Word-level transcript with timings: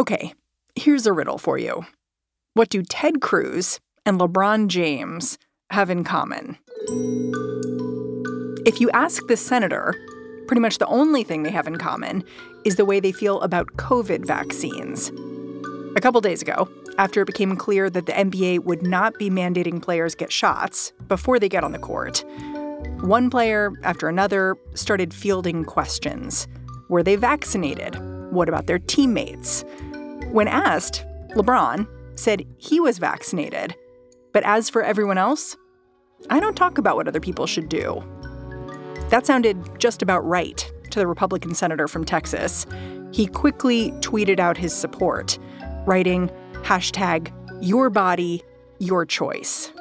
Okay, 0.00 0.32
here's 0.76 1.06
a 1.06 1.12
riddle 1.12 1.36
for 1.36 1.58
you. 1.58 1.84
What 2.54 2.70
do 2.70 2.82
Ted 2.82 3.20
Cruz 3.20 3.80
and 4.06 4.18
LeBron 4.18 4.68
James 4.68 5.36
have 5.68 5.90
in 5.90 6.04
common? 6.04 6.56
If 8.64 8.80
you 8.80 8.88
ask 8.92 9.26
the 9.26 9.36
senator, 9.36 9.94
pretty 10.46 10.62
much 10.62 10.78
the 10.78 10.86
only 10.86 11.22
thing 11.22 11.42
they 11.42 11.50
have 11.50 11.66
in 11.66 11.76
common 11.76 12.24
is 12.64 12.76
the 12.76 12.86
way 12.86 12.98
they 12.98 13.12
feel 13.12 13.42
about 13.42 13.66
COVID 13.76 14.24
vaccines. 14.24 15.12
A 15.94 16.00
couple 16.00 16.22
days 16.22 16.40
ago, 16.40 16.66
after 16.96 17.20
it 17.20 17.26
became 17.26 17.54
clear 17.54 17.90
that 17.90 18.06
the 18.06 18.12
NBA 18.12 18.60
would 18.60 18.82
not 18.82 19.18
be 19.18 19.28
mandating 19.28 19.82
players 19.82 20.14
get 20.14 20.32
shots 20.32 20.94
before 21.08 21.38
they 21.38 21.50
get 21.50 21.62
on 21.62 21.72
the 21.72 21.78
court, 21.78 22.24
one 23.02 23.28
player 23.28 23.70
after 23.82 24.08
another 24.08 24.56
started 24.72 25.12
fielding 25.12 25.62
questions. 25.62 26.48
Were 26.88 27.02
they 27.02 27.16
vaccinated? 27.16 27.98
What 28.30 28.48
about 28.48 28.66
their 28.66 28.78
teammates? 28.78 29.64
When 30.32 30.46
asked, 30.46 31.04
LeBron 31.30 31.88
said 32.14 32.46
he 32.58 32.78
was 32.78 32.98
vaccinated. 32.98 33.74
But 34.32 34.44
as 34.44 34.70
for 34.70 34.82
everyone 34.82 35.18
else, 35.18 35.56
I 36.28 36.38
don't 36.38 36.56
talk 36.56 36.78
about 36.78 36.94
what 36.94 37.08
other 37.08 37.18
people 37.18 37.46
should 37.46 37.68
do. 37.68 38.02
That 39.08 39.26
sounded 39.26 39.58
just 39.80 40.02
about 40.02 40.24
right 40.24 40.70
to 40.90 40.98
the 41.00 41.06
Republican 41.08 41.54
senator 41.54 41.88
from 41.88 42.04
Texas. 42.04 42.64
He 43.12 43.26
quickly 43.26 43.90
tweeted 44.02 44.38
out 44.38 44.56
his 44.56 44.72
support, 44.72 45.36
writing 45.84 46.30
hashtag 46.62 47.32
your 47.60 47.90
body, 47.90 48.42
your 48.78 49.04
choice. 49.04 49.72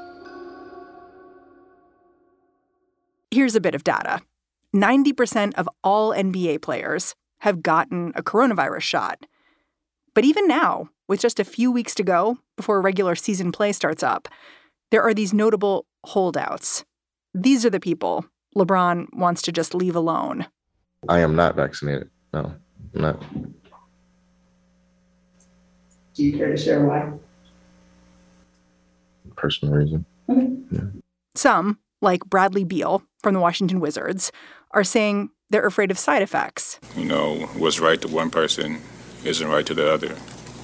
Here's 3.30 3.56
a 3.56 3.62
bit 3.62 3.76
of 3.76 3.84
data 3.84 4.22
90% 4.76 5.54
of 5.56 5.70
all 5.84 6.12
NBA 6.12 6.64
players 6.64 7.14
have 7.40 7.62
gotten 7.62 8.14
a 8.16 8.24
coronavirus 8.24 8.82
shot. 8.82 9.26
But 10.20 10.26
even 10.26 10.50
now, 10.50 10.90
with 11.08 11.22
just 11.22 11.40
a 11.40 11.46
few 11.46 11.72
weeks 11.72 11.96
to 11.96 12.04
go 12.04 12.40
before 12.58 12.82
regular 12.82 13.16
season 13.16 13.54
play 13.54 13.72
starts 13.72 14.04
up, 14.04 14.28
there 14.92 15.02
are 15.02 15.14
these 15.14 15.34
notable 15.34 15.86
holdouts. 16.04 16.84
These 17.34 17.66
are 17.66 17.70
the 17.70 17.80
people 17.80 18.26
LeBron 18.54 19.14
wants 19.14 19.42
to 19.44 19.54
just 19.54 19.74
leave 19.74 19.96
alone. 19.96 20.46
I 21.08 21.20
am 21.20 21.38
not 21.38 21.56
vaccinated. 21.56 22.10
No, 22.34 22.54
not. 22.94 23.24
Do 26.16 26.26
you 26.26 26.38
care 26.38 26.50
to 26.50 26.58
share 26.58 26.84
why? 26.84 27.14
Personal 29.38 29.76
reason. 29.76 30.06
Okay. 30.28 30.50
Yeah. 30.70 30.82
Some, 31.34 31.80
like 32.02 32.26
Bradley 32.26 32.66
Beal 32.66 33.04
from 33.24 33.36
the 33.36 33.40
Washington 33.40 33.80
Wizards, 33.80 34.34
are 34.72 34.84
saying 34.84 35.30
they're 35.50 35.66
afraid 35.66 35.92
of 35.92 35.98
side 35.98 36.22
effects. 36.22 36.78
You 36.98 37.06
know, 37.06 37.36
what's 37.56 37.80
right 37.80 38.02
to 38.02 38.10
one 38.10 38.30
person 38.30 38.82
isn't 39.24 39.48
right 39.48 39.66
to 39.66 39.74
the 39.74 39.92
other, 39.92 40.16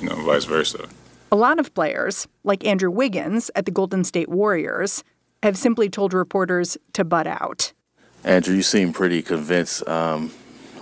you 0.02 0.10
know, 0.10 0.16
vice 0.24 0.46
versa. 0.46 0.88
A 1.32 1.36
lot 1.36 1.60
of 1.60 1.74
players, 1.74 2.28
like 2.44 2.66
Andrew 2.66 2.92
Wiggins 2.92 3.52
at 3.56 3.66
the 3.66 3.72
Golden 3.72 4.04
State 4.04 4.30
Warriors, 4.30 5.04
have 5.44 5.58
simply 5.58 5.90
told 5.90 6.14
reporters 6.14 6.78
to 6.94 7.04
butt 7.04 7.28
out. 7.28 7.74
Andrew, 8.24 8.56
you 8.56 8.64
seem 8.64 8.94
pretty 8.94 9.22
convinced. 9.22 9.88
Um, 9.88 10.30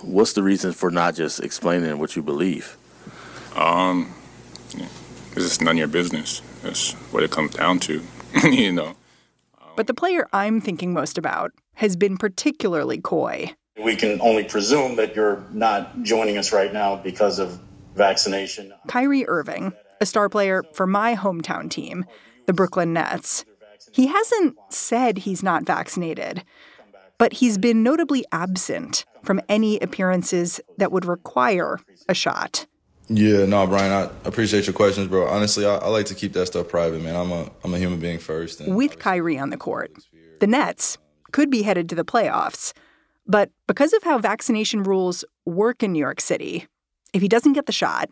what's 0.02 0.32
the 0.32 0.42
reason 0.42 0.72
for 0.72 0.90
not 0.90 1.14
just 1.14 1.40
explaining 1.40 1.98
what 1.98 2.16
you 2.16 2.22
believe? 2.22 2.76
Um, 3.56 4.14
yeah, 4.76 4.88
this 5.34 5.44
is 5.44 5.60
none 5.60 5.76
of 5.76 5.78
your 5.78 5.88
business. 5.88 6.40
That's 6.62 6.92
what 7.12 7.22
it 7.22 7.30
comes 7.30 7.54
down 7.54 7.80
to, 7.80 8.02
you 8.44 8.72
know. 8.72 8.96
But 9.76 9.86
the 9.86 9.94
player 9.94 10.28
I'm 10.32 10.60
thinking 10.60 10.92
most 10.92 11.18
about 11.18 11.52
has 11.74 11.96
been 11.96 12.16
particularly 12.16 13.00
coy. 13.00 13.52
We 13.82 13.96
can 13.96 14.20
only 14.20 14.44
presume 14.44 14.96
that 14.96 15.16
you're 15.16 15.44
not 15.50 16.02
joining 16.02 16.38
us 16.38 16.52
right 16.52 16.72
now 16.72 16.96
because 16.96 17.38
of 17.38 17.60
vaccination. 17.96 18.72
Kyrie 18.86 19.26
Irving, 19.26 19.72
a 20.00 20.06
star 20.06 20.28
player 20.28 20.62
for 20.74 20.86
my 20.86 21.16
hometown 21.16 21.68
team, 21.68 22.04
the 22.46 22.52
Brooklyn 22.52 22.92
Nets. 22.92 23.44
He 23.90 24.06
hasn't 24.06 24.56
said 24.70 25.18
he's 25.18 25.42
not 25.42 25.64
vaccinated, 25.64 26.44
but 27.18 27.34
he's 27.34 27.58
been 27.58 27.82
notably 27.82 28.24
absent 28.30 29.04
from 29.24 29.40
any 29.48 29.78
appearances 29.80 30.60
that 30.78 30.92
would 30.92 31.04
require 31.04 31.80
a 32.08 32.14
shot. 32.14 32.66
Yeah, 33.08 33.44
no, 33.44 33.66
Brian, 33.66 33.92
I 33.92 34.10
appreciate 34.26 34.66
your 34.66 34.74
questions, 34.74 35.08
bro. 35.08 35.26
Honestly, 35.26 35.66
I, 35.66 35.76
I 35.76 35.88
like 35.88 36.06
to 36.06 36.14
keep 36.14 36.32
that 36.34 36.46
stuff 36.46 36.68
private, 36.68 37.02
man. 37.02 37.14
I'm 37.14 37.30
a 37.32 37.50
I'm 37.62 37.74
a 37.74 37.78
human 37.78 37.98
being 37.98 38.18
first. 38.18 38.60
And 38.60 38.74
With 38.74 38.98
Kyrie 38.98 39.38
on 39.38 39.50
the 39.50 39.56
court, 39.56 39.92
the 40.40 40.46
Nets 40.46 40.96
could 41.32 41.50
be 41.50 41.62
headed 41.62 41.88
to 41.90 41.94
the 41.94 42.04
playoffs. 42.04 42.72
But 43.26 43.50
because 43.66 43.92
of 43.92 44.02
how 44.02 44.18
vaccination 44.18 44.82
rules 44.82 45.24
work 45.46 45.82
in 45.82 45.92
New 45.92 45.98
York 45.98 46.20
City, 46.20 46.66
if 47.12 47.22
he 47.22 47.28
doesn't 47.28 47.54
get 47.54 47.66
the 47.66 47.72
shot, 47.72 48.10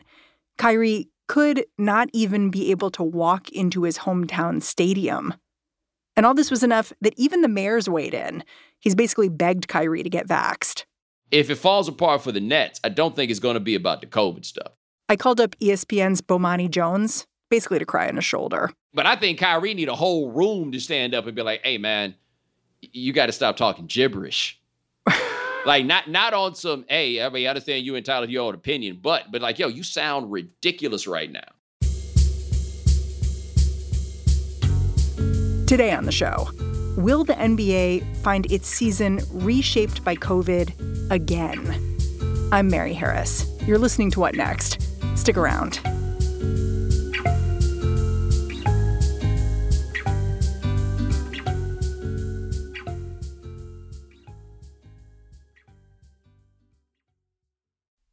Kyrie 0.58 1.08
could 1.28 1.64
not 1.78 2.08
even 2.12 2.50
be 2.50 2.70
able 2.70 2.90
to 2.90 3.02
walk 3.02 3.50
into 3.50 3.82
his 3.82 3.98
hometown 3.98 4.62
stadium. 4.62 5.34
And 6.16 6.26
all 6.26 6.34
this 6.34 6.50
was 6.50 6.62
enough 6.62 6.92
that 7.00 7.14
even 7.16 7.40
the 7.40 7.48
mayor's 7.48 7.88
weighed 7.88 8.14
in. 8.14 8.44
He's 8.80 8.94
basically 8.94 9.28
begged 9.28 9.68
Kyrie 9.68 10.02
to 10.02 10.10
get 10.10 10.28
vaxxed. 10.28 10.84
If 11.30 11.48
it 11.48 11.54
falls 11.54 11.88
apart 11.88 12.22
for 12.22 12.32
the 12.32 12.40
Nets, 12.40 12.80
I 12.84 12.90
don't 12.90 13.16
think 13.16 13.30
it's 13.30 13.40
going 13.40 13.54
to 13.54 13.60
be 13.60 13.74
about 13.74 14.02
the 14.02 14.06
COVID 14.06 14.44
stuff. 14.44 14.72
I 15.08 15.16
called 15.16 15.40
up 15.40 15.56
ESPN's 15.58 16.20
Bomani 16.20 16.70
Jones, 16.70 17.26
basically 17.48 17.78
to 17.78 17.86
cry 17.86 18.08
on 18.08 18.16
his 18.16 18.24
shoulder. 18.24 18.70
But 18.92 19.06
I 19.06 19.16
think 19.16 19.38
Kyrie 19.38 19.74
need 19.74 19.88
a 19.88 19.94
whole 19.94 20.30
room 20.30 20.72
to 20.72 20.80
stand 20.80 21.14
up 21.14 21.26
and 21.26 21.34
be 21.34 21.42
like, 21.42 21.62
"Hey, 21.64 21.78
man, 21.78 22.14
you 22.80 23.12
got 23.12 23.26
to 23.26 23.32
stop 23.32 23.56
talking 23.56 23.86
gibberish." 23.86 24.60
Like 25.64 25.86
not 25.86 26.08
not 26.08 26.34
on 26.34 26.54
some, 26.54 26.84
"Hey, 26.88 27.22
I 27.22 27.28
mean, 27.28 27.46
I 27.46 27.50
understand 27.50 27.84
you 27.84 27.96
entitled 27.96 28.28
to 28.28 28.32
your 28.32 28.46
own 28.46 28.54
opinion," 28.54 28.98
but 29.02 29.30
but 29.30 29.42
like, 29.42 29.58
yo, 29.58 29.68
you 29.68 29.82
sound 29.82 30.32
ridiculous 30.32 31.06
right 31.06 31.30
now. 31.30 31.40
Today 35.66 35.92
on 35.92 36.04
the 36.04 36.12
show, 36.12 36.48
will 36.98 37.24
the 37.24 37.34
NBA 37.34 38.22
find 38.22 38.50
its 38.52 38.68
season 38.68 39.20
reshaped 39.30 40.04
by 40.04 40.14
COVID 40.16 41.10
again? 41.10 41.88
I'm 42.52 42.68
Mary 42.68 42.92
Harris. 42.92 43.46
You're 43.66 43.78
listening 43.78 44.10
to 44.12 44.20
What 44.20 44.34
Next? 44.34 44.78
Stick 45.16 45.38
around. 45.38 45.80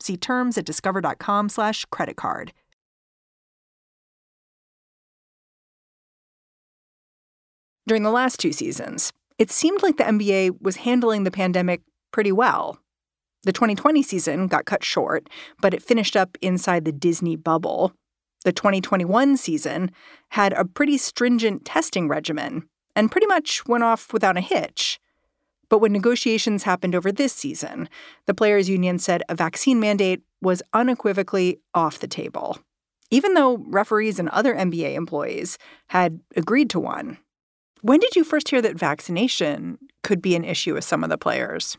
See 0.00 0.16
terms 0.16 0.56
at 0.58 0.64
discover.com/slash 0.64 1.84
credit 1.86 2.16
card. 2.16 2.52
During 7.86 8.02
the 8.02 8.10
last 8.10 8.38
two 8.38 8.52
seasons, 8.52 9.12
it 9.38 9.50
seemed 9.50 9.82
like 9.82 9.96
the 9.96 10.04
NBA 10.04 10.60
was 10.60 10.76
handling 10.76 11.24
the 11.24 11.30
pandemic 11.30 11.80
pretty 12.12 12.30
well. 12.30 12.78
The 13.42 13.52
2020 13.52 14.02
season 14.02 14.46
got 14.48 14.66
cut 14.66 14.84
short, 14.84 15.28
but 15.60 15.72
it 15.72 15.82
finished 15.82 16.14
up 16.14 16.36
inside 16.42 16.84
the 16.84 16.92
Disney 16.92 17.36
bubble. 17.36 17.92
The 18.44 18.52
2021 18.52 19.36
season 19.38 19.90
had 20.28 20.52
a 20.52 20.64
pretty 20.64 20.98
stringent 20.98 21.64
testing 21.64 22.06
regimen 22.06 22.68
and 22.94 23.10
pretty 23.10 23.26
much 23.26 23.66
went 23.66 23.82
off 23.82 24.12
without 24.12 24.36
a 24.36 24.42
hitch. 24.42 25.00
But 25.70 25.78
when 25.78 25.92
negotiations 25.92 26.64
happened 26.64 26.94
over 26.94 27.10
this 27.10 27.32
season, 27.32 27.88
the 28.26 28.34
players' 28.34 28.68
union 28.68 28.98
said 28.98 29.22
a 29.30 29.34
vaccine 29.34 29.80
mandate 29.80 30.20
was 30.42 30.62
unequivocally 30.74 31.60
off 31.74 32.00
the 32.00 32.08
table, 32.08 32.58
even 33.10 33.32
though 33.34 33.56
referees 33.68 34.18
and 34.18 34.28
other 34.28 34.54
NBA 34.54 34.94
employees 34.94 35.56
had 35.86 36.20
agreed 36.36 36.68
to 36.70 36.80
one. 36.80 37.16
When 37.82 38.00
did 38.00 38.16
you 38.16 38.24
first 38.24 38.50
hear 38.50 38.60
that 38.60 38.76
vaccination 38.76 39.78
could 40.02 40.20
be 40.20 40.34
an 40.34 40.44
issue 40.44 40.74
with 40.74 40.84
some 40.84 41.02
of 41.04 41.08
the 41.08 41.16
players? 41.16 41.78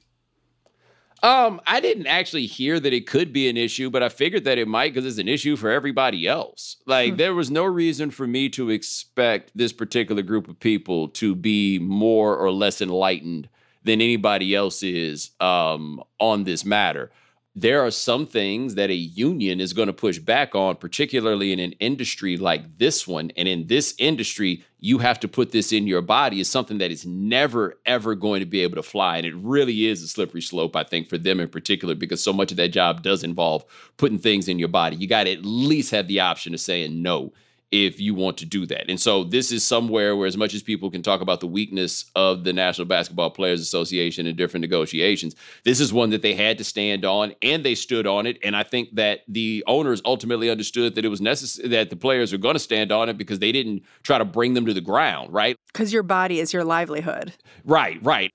Um, 1.22 1.62
I 1.68 1.80
didn't 1.82 2.08
actually 2.08 2.48
hear 2.48 2.80
that 2.80 2.94
it 2.94 3.06
could 3.06 3.32
be 3.32 3.48
an 3.48 3.56
issue, 3.56 3.92
but 3.92 4.02
I 4.02 4.10
figured 4.10 4.44
that 4.46 4.58
it 4.58 4.68
might 4.68 4.92
because 4.94 5.06
it's 5.06 5.20
an 5.20 5.28
issue 5.28 5.56
for 5.56 5.70
everybody 5.70 6.26
else. 6.26 6.78
Like, 6.88 7.12
Hmm. 7.12 7.18
there 7.18 7.36
was 7.36 7.52
no 7.52 7.64
reason 7.66 8.10
for 8.10 8.26
me 8.26 8.50
to 8.50 8.72
expect 8.72 9.52
this 9.54 9.72
particular 9.72 10.24
group 10.24 10.48
of 10.48 10.60
people 10.60 11.10
to 11.10 11.36
be 11.36 11.78
more 11.78 12.36
or 12.36 12.52
less 12.52 12.82
enlightened 12.82 13.50
than 13.84 14.02
anybody 14.02 14.56
else 14.56 14.84
is 14.84 15.32
um, 15.40 16.02
on 16.20 16.44
this 16.44 16.66
matter. 16.66 17.12
There 17.54 17.86
are 17.86 17.92
some 17.92 18.28
things 18.28 18.76
that 18.76 18.90
a 18.90 18.96
union 18.96 19.60
is 19.60 19.74
going 19.74 19.88
to 19.88 19.94
push 19.94 20.20
back 20.20 20.56
on, 20.56 20.78
particularly 20.78 21.52
in 21.52 21.60
an 21.60 21.74
industry 21.74 22.38
like 22.38 22.78
this 22.78 23.06
one. 23.06 23.30
And 23.36 23.46
in 23.46 23.68
this 23.68 23.94
industry, 23.98 24.64
you 24.80 25.00
have 25.00 25.20
to 25.20 25.28
put 25.28 25.52
this 25.52 25.74
in 25.74 25.86
your 25.86 26.02
body 26.02 26.40
is 26.40 26.50
something 26.50 26.78
that 26.78 26.92
is 26.92 27.06
never, 27.06 27.78
ever 27.86 28.16
going 28.16 28.40
to 28.40 28.46
be 28.46 28.62
able 28.62 28.76
to 28.76 28.84
fly. 28.84 29.18
And 29.18 29.26
it 29.26 29.36
really 29.36 29.88
is 29.88 30.02
a 30.02 30.08
slippery 30.08 30.42
slope, 30.42 30.78
I 30.78 30.86
think, 30.86 31.10
for 31.10 31.18
them 31.18 31.42
in 31.42 31.50
particular, 31.50 31.94
because 31.94 32.24
so 32.24 32.32
much 32.32 32.52
of 32.52 32.58
that 32.58 32.70
job 32.70 33.04
does 33.04 33.22
involve 33.22 33.66
putting 33.98 34.18
things 34.18 34.48
in 34.48 34.58
your 34.58 34.70
body. 34.70 34.96
You 34.96 35.08
got 35.08 35.26
to 35.26 35.34
at 35.34 35.44
least 35.44 35.92
have 35.92 36.08
the 36.08 36.22
option 36.22 36.54
of 36.54 36.62
saying 36.62 37.02
no 37.02 37.34
if 37.72 38.00
you 38.00 38.14
want 38.14 38.38
to 38.38 38.46
do 38.46 38.66
that. 38.66 38.90
And 38.90 39.00
so 39.00 39.24
this 39.24 39.52
is 39.52 39.64
somewhere 39.64 40.16
where 40.16 40.28
as 40.28 40.38
much 40.38 40.54
as 40.54 40.62
people 40.62 40.92
can 40.92 41.02
talk 41.02 41.22
about 41.22 41.40
the 41.40 41.48
weakness 41.48 42.06
of 42.16 42.44
the 42.44 42.54
National 42.54 42.86
Basketball 42.86 43.30
Players 43.30 43.62
Association 43.62 44.28
and 44.28 44.38
different 44.38 44.62
negotiations, 44.62 45.36
this 45.64 45.80
is 45.80 45.94
one 45.94 46.10
that 46.10 46.22
they 46.22 46.34
had 46.34 46.58
to 46.58 46.64
stand 46.64 47.06
on 47.06 47.34
and 47.42 47.64
they 47.64 47.76
stood 47.76 48.06
on 48.06 48.26
it 48.26 48.38
and 48.44 48.56
I 48.56 48.64
think 48.64 48.96
that 48.96 49.22
the 49.28 49.64
owners 49.68 50.02
ultimately 50.06 50.50
understood 50.50 50.96
that 50.96 51.06
it 51.06 51.10
was 51.10 51.22
necessary 51.22 51.70
that 51.70 51.90
the 51.90 51.96
players 51.96 52.34
are 52.34 52.38
going 52.38 52.56
to 52.56 52.60
stand 52.60 52.92
on 52.92 53.10
it 53.10 53.18
because 53.18 53.40
they 53.40 53.52
didn't 53.52 53.84
try 54.04 54.18
to 54.18 54.26
bring 54.26 54.54
them 54.54 54.66
to 54.66 54.74
the 54.74 54.82
ground, 54.82 55.34
right? 55.34 55.56
Because 55.74 55.94
your 55.94 56.04
body 56.04 56.40
is 56.40 56.54
your 56.54 56.64
livelihood. 56.64 57.34
Right, 57.64 58.00
right. 58.04 58.32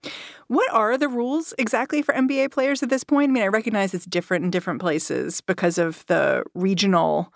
What 0.49 0.73
are 0.73 0.97
the 0.97 1.09
rules 1.09 1.53
exactly 1.59 2.03
for 2.03 2.15
NBA 2.15 2.53
players 2.53 2.83
at 2.83 2.89
this 2.89 3.05
point? 3.05 3.31
I 3.31 3.33
mean, 3.33 3.43
I 3.43 3.49
recognize 3.49 3.95
it's 3.95 4.07
different 4.07 4.45
in 4.45 4.51
different 4.51 4.81
places 4.81 5.41
because 5.41 5.79
of 5.79 6.07
the 6.07 6.45
regional 6.55 7.33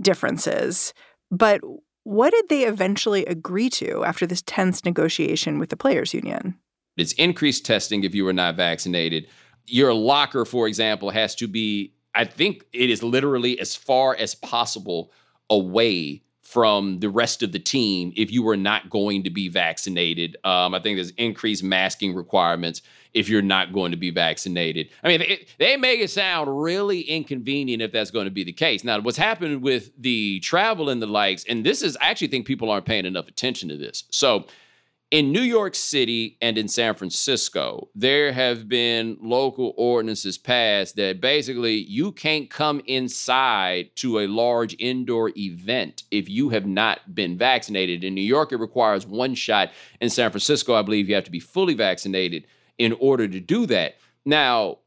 differences, 0.00 0.92
but 1.30 1.60
what 2.04 2.30
did 2.30 2.48
they 2.48 2.64
eventually 2.64 3.26
agree 3.26 3.68
to 3.70 4.04
after 4.04 4.26
this 4.26 4.42
tense 4.42 4.84
negotiation 4.84 5.58
with 5.58 5.68
the 5.68 5.76
players' 5.76 6.14
union? 6.14 6.58
It's 6.96 7.12
increased 7.12 7.66
testing 7.66 8.04
if 8.04 8.14
you 8.14 8.26
are 8.26 8.32
not 8.32 8.56
vaccinated. 8.56 9.28
Your 9.66 9.92
locker, 9.92 10.44
for 10.44 10.66
example, 10.66 11.10
has 11.10 11.34
to 11.36 11.46
be, 11.46 11.92
I 12.14 12.24
think 12.24 12.64
it 12.72 12.90
is 12.90 13.02
literally 13.02 13.60
as 13.60 13.76
far 13.76 14.16
as 14.16 14.34
possible 14.34 15.12
away 15.50 16.22
from 16.48 16.98
the 17.00 17.10
rest 17.10 17.42
of 17.42 17.52
the 17.52 17.58
team 17.58 18.10
if 18.16 18.32
you 18.32 18.48
are 18.48 18.56
not 18.56 18.88
going 18.88 19.22
to 19.22 19.28
be 19.28 19.48
vaccinated. 19.48 20.34
Um, 20.44 20.74
I 20.74 20.80
think 20.80 20.96
there's 20.96 21.10
increased 21.18 21.62
masking 21.62 22.14
requirements 22.14 22.80
if 23.12 23.28
you're 23.28 23.42
not 23.42 23.74
going 23.74 23.90
to 23.90 23.98
be 23.98 24.08
vaccinated. 24.08 24.88
I 25.02 25.08
mean, 25.08 25.20
they, 25.20 25.46
they 25.58 25.76
make 25.76 26.00
it 26.00 26.08
sound 26.08 26.62
really 26.62 27.02
inconvenient 27.02 27.82
if 27.82 27.92
that's 27.92 28.10
going 28.10 28.24
to 28.24 28.30
be 28.30 28.44
the 28.44 28.54
case. 28.54 28.82
Now, 28.82 28.98
what's 28.98 29.18
happened 29.18 29.62
with 29.62 29.90
the 29.98 30.40
travel 30.40 30.88
and 30.88 31.02
the 31.02 31.06
likes, 31.06 31.44
and 31.50 31.66
this 31.66 31.82
is, 31.82 31.98
I 31.98 32.08
actually 32.08 32.28
think 32.28 32.46
people 32.46 32.70
aren't 32.70 32.86
paying 32.86 33.04
enough 33.04 33.28
attention 33.28 33.68
to 33.68 33.76
this. 33.76 34.04
So, 34.10 34.46
in 35.10 35.32
New 35.32 35.40
York 35.40 35.74
City 35.74 36.36
and 36.42 36.58
in 36.58 36.68
San 36.68 36.94
Francisco, 36.94 37.88
there 37.94 38.30
have 38.30 38.68
been 38.68 39.16
local 39.22 39.72
ordinances 39.78 40.36
passed 40.36 40.96
that 40.96 41.22
basically 41.22 41.76
you 41.76 42.12
can't 42.12 42.50
come 42.50 42.82
inside 42.86 43.88
to 43.96 44.20
a 44.20 44.26
large 44.26 44.76
indoor 44.78 45.32
event 45.36 46.02
if 46.10 46.28
you 46.28 46.50
have 46.50 46.66
not 46.66 47.14
been 47.14 47.38
vaccinated. 47.38 48.04
In 48.04 48.14
New 48.14 48.20
York, 48.20 48.52
it 48.52 48.58
requires 48.58 49.06
one 49.06 49.34
shot. 49.34 49.70
In 50.02 50.10
San 50.10 50.30
Francisco, 50.30 50.74
I 50.74 50.82
believe 50.82 51.08
you 51.08 51.14
have 51.14 51.24
to 51.24 51.30
be 51.30 51.40
fully 51.40 51.74
vaccinated 51.74 52.46
in 52.76 52.92
order 53.00 53.26
to 53.26 53.40
do 53.40 53.64
that. 53.64 53.96
Now, 54.26 54.78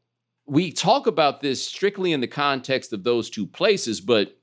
we 0.46 0.70
talk 0.70 1.08
about 1.08 1.40
this 1.40 1.66
strictly 1.66 2.12
in 2.12 2.20
the 2.20 2.28
context 2.28 2.92
of 2.92 3.02
those 3.02 3.28
two 3.28 3.46
places, 3.46 4.00
but 4.00 4.36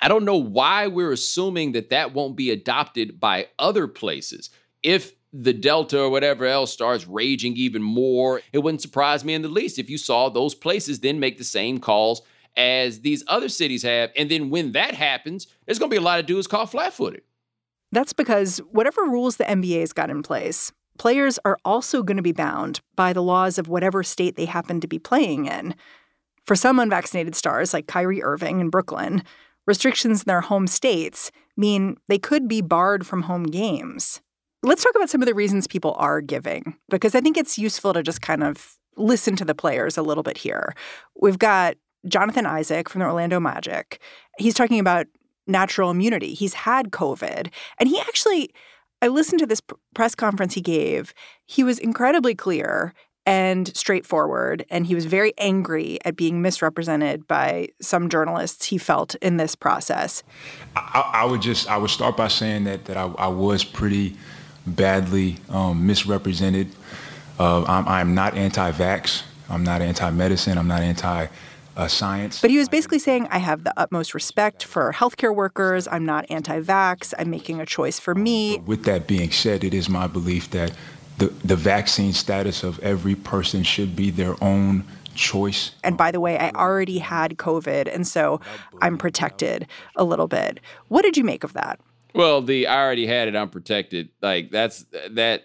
I 0.00 0.06
don't 0.06 0.24
know 0.24 0.36
why 0.36 0.86
we're 0.86 1.12
assuming 1.12 1.72
that 1.72 1.90
that 1.90 2.14
won't 2.14 2.36
be 2.36 2.52
adopted 2.52 3.18
by 3.18 3.48
other 3.58 3.88
places 3.88 4.50
if 4.82 5.12
the 5.32 5.52
Delta 5.52 6.00
or 6.00 6.10
whatever 6.10 6.44
else 6.44 6.72
starts 6.72 7.06
raging 7.06 7.56
even 7.56 7.82
more, 7.82 8.40
it 8.52 8.58
wouldn't 8.58 8.82
surprise 8.82 9.24
me 9.24 9.34
in 9.34 9.42
the 9.42 9.48
least 9.48 9.78
if 9.78 9.88
you 9.88 9.98
saw 9.98 10.28
those 10.28 10.54
places 10.54 11.00
then 11.00 11.20
make 11.20 11.38
the 11.38 11.44
same 11.44 11.78
calls 11.78 12.22
as 12.56 13.00
these 13.00 13.22
other 13.28 13.48
cities 13.48 13.82
have. 13.82 14.10
And 14.16 14.30
then 14.30 14.50
when 14.50 14.72
that 14.72 14.94
happens, 14.94 15.46
there's 15.64 15.78
going 15.78 15.90
to 15.90 15.94
be 15.94 15.98
a 15.98 16.04
lot 16.04 16.18
of 16.18 16.26
dudes 16.26 16.46
caught 16.46 16.70
flat 16.70 16.92
footed. 16.92 17.22
That's 17.92 18.12
because 18.12 18.58
whatever 18.70 19.02
rules 19.02 19.36
the 19.36 19.44
NBA's 19.44 19.92
got 19.92 20.10
in 20.10 20.22
place, 20.22 20.72
players 20.98 21.38
are 21.44 21.58
also 21.64 22.02
going 22.02 22.16
to 22.16 22.22
be 22.22 22.32
bound 22.32 22.80
by 22.96 23.12
the 23.12 23.22
laws 23.22 23.58
of 23.58 23.68
whatever 23.68 24.02
state 24.02 24.36
they 24.36 24.44
happen 24.44 24.80
to 24.80 24.88
be 24.88 24.98
playing 24.98 25.46
in. 25.46 25.74
For 26.44 26.56
some 26.56 26.78
unvaccinated 26.78 27.34
stars 27.34 27.72
like 27.72 27.86
Kyrie 27.86 28.22
Irving 28.22 28.60
in 28.60 28.70
Brooklyn, 28.70 29.22
restrictions 29.66 30.22
in 30.22 30.24
their 30.26 30.40
home 30.40 30.66
states 30.66 31.30
mean 31.56 31.96
they 32.08 32.18
could 32.18 32.48
be 32.48 32.60
barred 32.60 33.06
from 33.06 33.22
home 33.22 33.44
games. 33.44 34.20
Let's 34.62 34.84
talk 34.84 34.94
about 34.94 35.08
some 35.08 35.22
of 35.22 35.26
the 35.26 35.34
reasons 35.34 35.66
people 35.66 35.94
are 35.98 36.20
giving, 36.20 36.76
because 36.90 37.14
I 37.14 37.22
think 37.22 37.38
it's 37.38 37.58
useful 37.58 37.94
to 37.94 38.02
just 38.02 38.20
kind 38.20 38.44
of 38.44 38.76
listen 38.96 39.34
to 39.36 39.44
the 39.44 39.54
players 39.54 39.96
a 39.96 40.02
little 40.02 40.22
bit 40.22 40.36
here. 40.36 40.74
We've 41.18 41.38
got 41.38 41.76
Jonathan 42.06 42.44
Isaac 42.44 42.88
from 42.90 42.98
the 42.98 43.06
Orlando 43.06 43.40
Magic. 43.40 44.00
He's 44.38 44.52
talking 44.52 44.78
about 44.78 45.06
natural 45.46 45.90
immunity. 45.90 46.34
He's 46.34 46.52
had 46.52 46.90
COVID, 46.90 47.50
and 47.78 47.88
he 47.88 47.98
actually, 48.00 48.50
I 49.00 49.08
listened 49.08 49.38
to 49.38 49.46
this 49.46 49.62
press 49.94 50.14
conference 50.14 50.52
he 50.52 50.60
gave. 50.60 51.14
He 51.46 51.64
was 51.64 51.78
incredibly 51.78 52.34
clear 52.34 52.92
and 53.24 53.74
straightforward, 53.74 54.66
and 54.68 54.86
he 54.86 54.94
was 54.94 55.06
very 55.06 55.32
angry 55.38 55.98
at 56.04 56.16
being 56.16 56.42
misrepresented 56.42 57.26
by 57.26 57.68
some 57.80 58.10
journalists 58.10 58.66
he 58.66 58.76
felt 58.76 59.14
in 59.16 59.38
this 59.38 59.54
process. 59.54 60.22
I, 60.76 61.12
I 61.14 61.24
would 61.24 61.40
just, 61.40 61.66
I 61.70 61.78
would 61.78 61.90
start 61.90 62.18
by 62.18 62.28
saying 62.28 62.64
that 62.64 62.84
that 62.86 62.98
I, 62.98 63.04
I 63.04 63.28
was 63.28 63.64
pretty 63.64 64.16
badly 64.66 65.36
um, 65.48 65.86
misrepresented. 65.86 66.68
Uh, 67.38 67.64
I'm, 67.64 67.88
I'm, 67.88 68.14
not 68.14 68.36
anti-vax. 68.36 69.22
I'm 69.48 69.64
not 69.64 69.80
anti-medicine. 69.80 70.58
I'm 70.58 70.68
not 70.68 70.82
anti-science. 70.82 72.40
But 72.40 72.50
he 72.50 72.58
was 72.58 72.68
basically 72.68 72.98
saying, 72.98 73.28
I 73.30 73.38
have 73.38 73.64
the 73.64 73.72
utmost 73.78 74.14
respect 74.14 74.64
for 74.64 74.92
healthcare 74.92 75.34
workers. 75.34 75.88
I'm 75.88 76.04
not 76.04 76.26
anti-vax. 76.30 77.14
I'm 77.18 77.30
making 77.30 77.60
a 77.60 77.66
choice 77.66 77.98
for 77.98 78.14
me. 78.14 78.58
But 78.58 78.66
with 78.66 78.84
that 78.84 79.06
being 79.06 79.30
said, 79.30 79.64
it 79.64 79.72
is 79.72 79.88
my 79.88 80.06
belief 80.06 80.50
that 80.50 80.72
the, 81.18 81.26
the 81.44 81.56
vaccine 81.56 82.12
status 82.12 82.62
of 82.62 82.78
every 82.80 83.14
person 83.14 83.62
should 83.62 83.96
be 83.96 84.10
their 84.10 84.42
own 84.42 84.84
choice. 85.14 85.72
And 85.84 85.96
by 85.96 86.10
the 86.10 86.20
way, 86.20 86.38
I 86.38 86.50
already 86.50 86.98
had 86.98 87.36
COVID, 87.36 87.92
and 87.92 88.06
so 88.06 88.40
I'm 88.80 88.96
protected 88.96 89.66
a 89.96 90.04
little 90.04 90.28
bit. 90.28 90.60
What 90.88 91.02
did 91.02 91.16
you 91.16 91.24
make 91.24 91.44
of 91.44 91.52
that? 91.52 91.80
Well, 92.14 92.42
the 92.42 92.66
I 92.66 92.82
already 92.82 93.06
had 93.06 93.28
it 93.28 93.36
unprotected. 93.36 94.10
Like 94.20 94.50
that's 94.50 94.84
that 95.10 95.44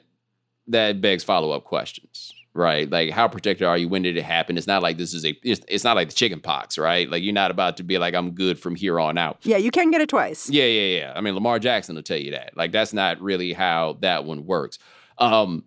that 0.68 1.02
begs 1.02 1.24
follow 1.24 1.52
up 1.52 1.64
questions, 1.64 2.34
right? 2.54 2.90
Like 2.90 3.12
how 3.12 3.28
protected 3.28 3.68
are 3.68 3.78
you? 3.78 3.88
When 3.88 4.02
did 4.02 4.18
it 4.18 4.24
happen? 4.24 4.58
It's 4.58 4.68
not 4.68 4.82
like 4.82 4.98
this 4.98 5.14
is 5.14 5.26
a 5.26 5.38
it's, 5.44 5.62
it's 5.68 5.84
not 5.84 5.96
like 5.96 6.10
the 6.10 6.16
chicken 6.16 6.40
pox, 6.40 6.78
right? 6.78 7.10
Like 7.10 7.24
you're 7.24 7.34
not 7.34 7.52
about 7.52 7.78
to 7.78 7.84
be 7.84 7.98
like 7.98 8.14
I'm 8.14 8.32
good 8.32 8.60
from 8.60 8.76
here 8.76 9.00
on 9.00 9.18
out. 9.18 9.38
Yeah, 9.44 9.58
you 9.58 9.72
can 9.72 9.92
get 9.92 10.02
it 10.02 10.10
twice. 10.10 10.50
Yeah, 10.50 10.66
yeah, 10.66 10.98
yeah. 11.00 11.14
I 11.16 11.22
mean, 11.22 11.36
Lamar 11.36 11.60
Jackson 11.60 11.96
will 11.96 12.04
tell 12.04 12.18
you 12.18 12.32
that. 12.32 12.56
Like 12.58 12.72
that's 12.72 12.94
not 12.94 13.22
really 13.22 13.54
how 13.54 13.98
that 14.02 14.26
one 14.26 14.46
works. 14.46 14.80
Um 15.18 15.64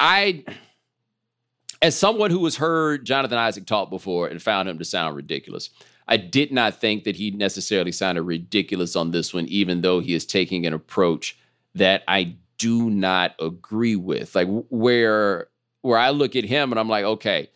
I 0.00 0.44
as 1.82 1.96
someone 1.96 2.30
who 2.30 2.44
has 2.44 2.56
heard 2.56 3.04
Jonathan 3.04 3.38
Isaac 3.38 3.66
talk 3.66 3.90
before 3.90 4.28
and 4.28 4.42
found 4.42 4.68
him 4.68 4.78
to 4.78 4.84
sound 4.84 5.16
ridiculous, 5.16 5.70
I 6.08 6.16
did 6.16 6.52
not 6.52 6.80
think 6.80 7.04
that 7.04 7.16
he 7.16 7.30
necessarily 7.30 7.92
sounded 7.92 8.22
ridiculous 8.22 8.96
on 8.96 9.10
this 9.10 9.34
one, 9.34 9.46
even 9.46 9.80
though 9.80 10.00
he 10.00 10.14
is 10.14 10.24
taking 10.24 10.66
an 10.66 10.72
approach 10.72 11.36
that 11.74 12.02
I 12.06 12.36
do 12.58 12.90
not 12.90 13.34
agree 13.40 13.96
with. 13.96 14.34
Like 14.34 14.48
where 14.70 15.48
where 15.82 15.98
I 15.98 16.10
look 16.10 16.34
at 16.36 16.44
him 16.44 16.72
and 16.72 16.80
I'm 16.80 16.88
like, 16.88 17.04
okay, 17.04 17.48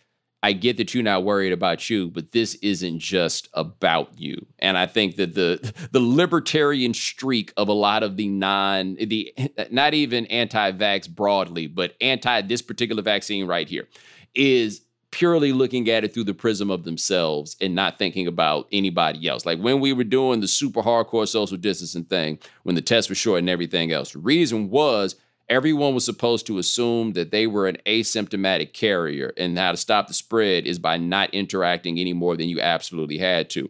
I 0.43 0.53
get 0.53 0.79
that 0.79 0.95
you're 0.95 1.03
not 1.03 1.25
worried 1.25 1.53
about 1.53 1.91
you, 1.91 2.09
but 2.09 2.33
this 2.33 2.55
isn't 2.57 2.99
just 2.99 3.49
about 3.53 4.19
you. 4.19 4.47
And 4.59 4.79
I 4.79 4.87
think 4.87 5.17
that 5.17 5.35
the 5.35 5.73
the 5.93 6.01
libertarian 6.01 6.95
streak 6.95 7.53
of 7.57 7.69
a 7.69 7.73
lot 7.73 8.03
of 8.03 8.17
the 8.17 8.29
non 8.29 8.97
the 8.97 9.33
not 9.71 9.95
even 9.95 10.27
anti-vax 10.27 11.09
broadly, 11.09 11.67
but 11.67 11.95
anti 12.01 12.43
this 12.43 12.63
particular 12.63 13.03
vaccine 13.03 13.47
right 13.47 13.69
here 13.69 13.87
is 14.35 14.83
purely 15.11 15.53
looking 15.53 15.89
at 15.89 16.05
it 16.05 16.15
through 16.15 16.25
the 16.25 16.35
prism 16.35 16.71
of 16.71 16.85
themselves 16.85 17.57
and 17.61 17.75
not 17.75 17.99
thinking 17.99 18.27
about 18.27 18.69
anybody 18.71 19.27
else. 19.29 19.45
Like 19.45 19.59
when 19.59 19.81
we 19.81 19.93
were 19.93 20.05
doing 20.05 20.41
the 20.41 20.49
super 20.49 20.83
hardcore 20.83 21.27
social 21.27 21.57
distancing 21.57 22.05
thing, 22.05 22.39
when 22.63 22.75
the 22.75 22.81
tests 22.81 23.09
were 23.09 23.17
short 23.17 23.41
and 23.41 23.51
everything 23.51 23.93
else, 23.93 24.13
the 24.13 24.21
reason 24.21 24.71
was 24.71 25.17
everyone 25.49 25.95
was 25.95 26.05
supposed 26.05 26.47
to 26.47 26.59
assume 26.59 27.13
that 27.13 27.33
they 27.33 27.47
were 27.47 27.67
an 27.67 27.77
asymptomatic 27.87 28.73
carrier, 28.73 29.33
and 29.37 29.59
how 29.59 29.73
to 29.73 29.77
stop 29.77 30.07
the 30.07 30.15
spread 30.15 30.65
is 30.67 30.79
by 30.79 30.97
not 30.97 31.35
interacting 31.35 31.99
any 31.99 32.13
more 32.13 32.37
than 32.37 32.49
you 32.49 32.61
absolutely 32.61 33.19
had 33.19 33.51
to. 33.51 33.69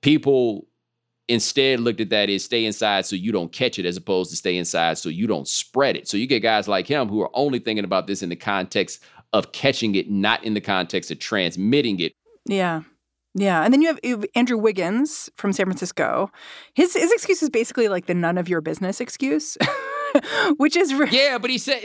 People 0.00 0.66
instead 1.28 1.80
looked 1.80 2.00
at 2.00 2.08
that 2.08 2.30
as 2.30 2.44
stay 2.44 2.64
inside 2.64 3.04
so 3.04 3.14
you 3.14 3.30
don't 3.30 3.52
catch 3.52 3.78
it 3.78 3.84
as 3.84 3.98
opposed 3.98 4.30
to 4.30 4.36
stay 4.36 4.56
inside 4.56 4.96
so 4.96 5.10
you 5.10 5.26
don't 5.26 5.46
spread 5.46 5.94
it. 5.94 6.08
So 6.08 6.16
you 6.16 6.26
get 6.26 6.40
guys 6.40 6.66
like 6.66 6.86
him 6.86 7.08
who 7.08 7.20
are 7.20 7.30
only 7.34 7.58
thinking 7.58 7.84
about 7.84 8.06
this 8.06 8.22
in 8.22 8.30
the 8.30 8.36
context 8.36 9.04
of 9.32 9.52
catching 9.52 9.94
it, 9.94 10.10
not 10.10 10.42
in 10.44 10.54
the 10.54 10.60
context 10.60 11.10
of 11.10 11.18
transmitting 11.18 12.00
it. 12.00 12.12
Yeah. 12.46 12.82
Yeah, 13.34 13.62
and 13.62 13.72
then 13.72 13.82
you 13.82 13.88
have, 13.88 14.00
you 14.02 14.16
have 14.16 14.24
Andrew 14.34 14.58
Wiggins 14.58 15.30
from 15.36 15.52
San 15.52 15.66
Francisco. 15.66 16.30
His 16.74 16.94
his 16.94 17.12
excuse 17.12 17.42
is 17.42 17.50
basically 17.50 17.88
like 17.88 18.06
the 18.06 18.14
none 18.14 18.38
of 18.38 18.48
your 18.48 18.60
business 18.60 19.00
excuse. 19.00 19.56
Which 20.56 20.74
is 20.74 20.94
re- 20.94 21.08
yeah, 21.10 21.36
but 21.38 21.50
he 21.50 21.58
said 21.58 21.80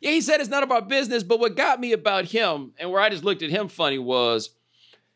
yeah 0.00 0.12
he 0.12 0.20
said 0.20 0.40
it's 0.40 0.48
not 0.48 0.62
about 0.62 0.88
business. 0.88 1.22
But 1.22 1.40
what 1.40 1.56
got 1.56 1.80
me 1.80 1.92
about 1.92 2.24
him 2.26 2.72
and 2.78 2.90
where 2.90 3.02
I 3.02 3.10
just 3.10 3.24
looked 3.24 3.42
at 3.42 3.50
him 3.50 3.68
funny 3.68 3.98
was 3.98 4.50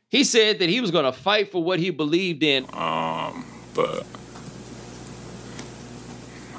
he 0.08 0.24
said 0.24 0.58
that 0.58 0.68
he 0.68 0.80
was 0.80 0.90
going 0.90 1.04
to 1.04 1.12
fight 1.12 1.52
for 1.52 1.62
what 1.62 1.78
he 1.78 1.90
believed 1.90 2.42
in. 2.42 2.64
Um, 2.72 3.46
but 3.72 4.04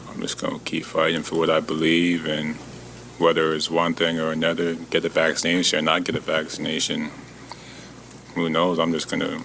I'm 0.10 0.22
just 0.22 0.40
going 0.40 0.58
to 0.58 0.66
keep 0.66 0.86
fighting 0.86 1.22
for 1.22 1.36
what 1.36 1.50
I 1.50 1.60
believe, 1.60 2.26
and 2.26 2.56
whether 3.22 3.54
it's 3.54 3.70
one 3.70 3.94
thing 3.94 4.20
or 4.20 4.32
another, 4.32 4.76
get 4.76 5.04
the 5.04 5.10
vaccination 5.10 5.80
or 5.80 5.82
not 5.84 6.04
get 6.04 6.16
a 6.16 6.20
vaccination, 6.20 7.12
who 8.36 8.50
knows? 8.50 8.80
I'm 8.80 8.92
just 8.92 9.10
going 9.10 9.22
to, 9.22 9.42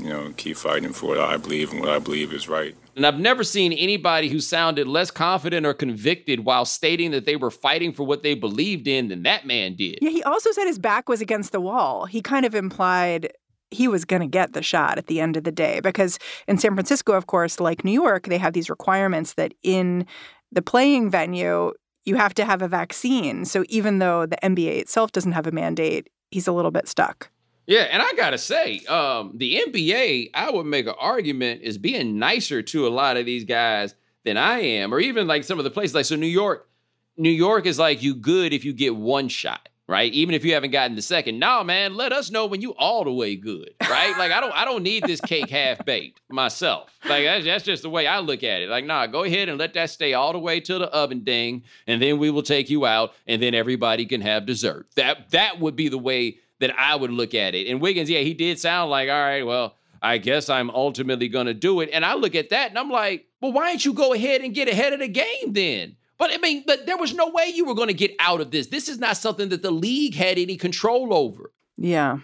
you 0.00 0.08
know, 0.08 0.32
keep 0.36 0.56
fighting 0.56 0.92
for 0.92 1.06
what 1.06 1.20
I 1.20 1.36
believe 1.36 1.70
and 1.72 1.80
what 1.80 1.90
I 1.90 1.98
believe 1.98 2.32
is 2.32 2.48
right. 2.48 2.74
And 2.96 3.04
I've 3.04 3.18
never 3.18 3.42
seen 3.42 3.72
anybody 3.72 4.28
who 4.28 4.38
sounded 4.40 4.86
less 4.86 5.10
confident 5.10 5.66
or 5.66 5.74
convicted 5.74 6.40
while 6.40 6.64
stating 6.64 7.10
that 7.10 7.26
they 7.26 7.36
were 7.36 7.50
fighting 7.50 7.92
for 7.92 8.04
what 8.04 8.22
they 8.22 8.34
believed 8.34 8.86
in 8.86 9.08
than 9.08 9.24
that 9.24 9.46
man 9.46 9.74
did. 9.74 9.98
Yeah, 10.00 10.10
he 10.10 10.22
also 10.22 10.52
said 10.52 10.66
his 10.66 10.78
back 10.78 11.08
was 11.08 11.20
against 11.20 11.52
the 11.52 11.60
wall. 11.60 12.06
He 12.06 12.22
kind 12.22 12.46
of 12.46 12.54
implied 12.54 13.32
he 13.70 13.88
was 13.88 14.04
going 14.04 14.20
to 14.20 14.28
get 14.28 14.52
the 14.52 14.62
shot 14.62 14.98
at 14.98 15.08
the 15.08 15.20
end 15.20 15.36
of 15.36 15.42
the 15.42 15.50
day 15.50 15.80
because 15.80 16.18
in 16.46 16.58
San 16.58 16.74
Francisco, 16.74 17.14
of 17.14 17.26
course, 17.26 17.58
like 17.58 17.84
New 17.84 17.92
York, 17.92 18.28
they 18.28 18.38
have 18.38 18.52
these 18.52 18.70
requirements 18.70 19.34
that 19.34 19.52
in 19.64 20.06
the 20.52 20.62
playing 20.62 21.10
venue, 21.10 21.72
you 22.04 22.16
have 22.16 22.34
to 22.34 22.44
have 22.44 22.62
a 22.62 22.68
vaccine. 22.68 23.44
So 23.44 23.64
even 23.68 23.98
though 23.98 24.26
the 24.26 24.36
NBA 24.42 24.78
itself 24.78 25.12
doesn't 25.12 25.32
have 25.32 25.46
a 25.46 25.52
mandate, 25.52 26.08
he's 26.30 26.46
a 26.46 26.52
little 26.52 26.70
bit 26.70 26.88
stuck. 26.88 27.30
Yeah, 27.66 27.82
and 27.90 28.02
I 28.02 28.12
gotta 28.12 28.36
say, 28.36 28.80
um, 28.86 29.32
the 29.36 29.62
NBA, 29.66 30.30
I 30.34 30.50
would 30.50 30.66
make 30.66 30.86
an 30.86 30.94
argument, 30.98 31.62
is 31.62 31.78
being 31.78 32.18
nicer 32.18 32.60
to 32.60 32.86
a 32.86 32.90
lot 32.90 33.16
of 33.16 33.24
these 33.24 33.44
guys 33.44 33.94
than 34.24 34.36
I 34.36 34.60
am, 34.60 34.92
or 34.92 35.00
even 35.00 35.26
like 35.26 35.44
some 35.44 35.58
of 35.58 35.64
the 35.64 35.70
places. 35.70 35.94
Like 35.94 36.04
so, 36.04 36.16
New 36.16 36.26
York, 36.26 36.68
New 37.16 37.30
York 37.30 37.64
is 37.64 37.78
like 37.78 38.02
you 38.02 38.14
good 38.14 38.52
if 38.52 38.66
you 38.66 38.74
get 38.74 38.94
one 38.96 39.28
shot, 39.28 39.70
right? 39.86 40.12
Even 40.12 40.34
if 40.34 40.44
you 40.44 40.54
haven't 40.54 40.70
gotten 40.70 40.96
the 40.96 41.02
second. 41.02 41.38
No, 41.38 41.62
man, 41.62 41.94
let 41.94 42.12
us 42.12 42.30
know 42.30 42.46
when 42.46 42.60
you 42.60 42.72
all 42.72 43.04
the 43.04 43.12
way 43.12 43.36
good, 43.36 43.70
right? 43.82 44.16
like 44.18 44.32
I 44.32 44.40
don't, 44.40 44.54
I 44.54 44.64
don't 44.64 44.82
need 44.82 45.04
this 45.04 45.20
cake 45.20 45.50
half 45.50 45.84
baked 45.84 46.20
myself. 46.30 46.90
Like 47.04 47.24
that's, 47.24 47.44
that's 47.44 47.64
just 47.64 47.82
the 47.82 47.90
way 47.90 48.06
I 48.06 48.20
look 48.20 48.42
at 48.42 48.62
it. 48.62 48.68
Like, 48.68 48.84
nah, 48.84 49.06
go 49.06 49.24
ahead 49.24 49.48
and 49.48 49.58
let 49.58 49.74
that 49.74 49.90
stay 49.90 50.14
all 50.14 50.32
the 50.32 50.38
way 50.38 50.60
to 50.60 50.78
the 50.78 50.86
oven 50.86 51.24
ding, 51.24 51.64
and 51.86 52.00
then 52.00 52.18
we 52.18 52.30
will 52.30 52.42
take 52.42 52.70
you 52.70 52.86
out, 52.86 53.12
and 53.26 53.42
then 53.42 53.54
everybody 53.54 54.06
can 54.06 54.20
have 54.20 54.46
dessert. 54.46 54.86
That 54.96 55.30
that 55.30 55.60
would 55.60 55.76
be 55.76 55.88
the 55.88 55.98
way 55.98 56.38
that 56.60 56.78
I 56.78 56.96
would 56.96 57.10
look 57.10 57.34
at 57.34 57.54
it. 57.54 57.68
And 57.68 57.80
Wiggins, 57.80 58.08
yeah, 58.08 58.20
he 58.20 58.32
did 58.34 58.58
sound 58.58 58.90
like, 58.90 59.08
all 59.08 59.14
right, 59.14 59.42
well, 59.42 59.76
I 60.00 60.18
guess 60.18 60.50
I'm 60.50 60.70
ultimately 60.70 61.28
going 61.28 61.46
to 61.46 61.54
do 61.54 61.80
it. 61.80 61.90
And 61.92 62.04
I 62.04 62.14
look 62.14 62.34
at 62.34 62.50
that 62.50 62.68
and 62.68 62.78
I'm 62.78 62.90
like, 62.90 63.26
well, 63.40 63.52
why 63.52 63.68
don't 63.68 63.84
you 63.84 63.94
go 63.94 64.12
ahead 64.12 64.42
and 64.42 64.54
get 64.54 64.68
ahead 64.68 64.92
of 64.92 65.00
the 65.00 65.08
game 65.08 65.52
then? 65.52 65.96
But 66.24 66.32
I 66.32 66.38
mean, 66.38 66.64
but 66.66 66.86
there 66.86 66.96
was 66.96 67.12
no 67.12 67.28
way 67.28 67.52
you 67.54 67.66
were 67.66 67.74
going 67.74 67.88
to 67.88 67.92
get 67.92 68.16
out 68.18 68.40
of 68.40 68.50
this. 68.50 68.68
This 68.68 68.88
is 68.88 68.98
not 68.98 69.18
something 69.18 69.50
that 69.50 69.60
the 69.60 69.70
league 69.70 70.14
had 70.14 70.38
any 70.38 70.56
control 70.56 71.12
over. 71.12 71.50
Yeah. 71.76 72.20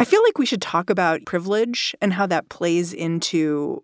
I 0.00 0.04
feel 0.04 0.20
like 0.24 0.38
we 0.38 0.44
should 0.44 0.60
talk 0.60 0.90
about 0.90 1.24
privilege 1.24 1.94
and 2.02 2.12
how 2.12 2.26
that 2.26 2.48
plays 2.48 2.92
into 2.92 3.80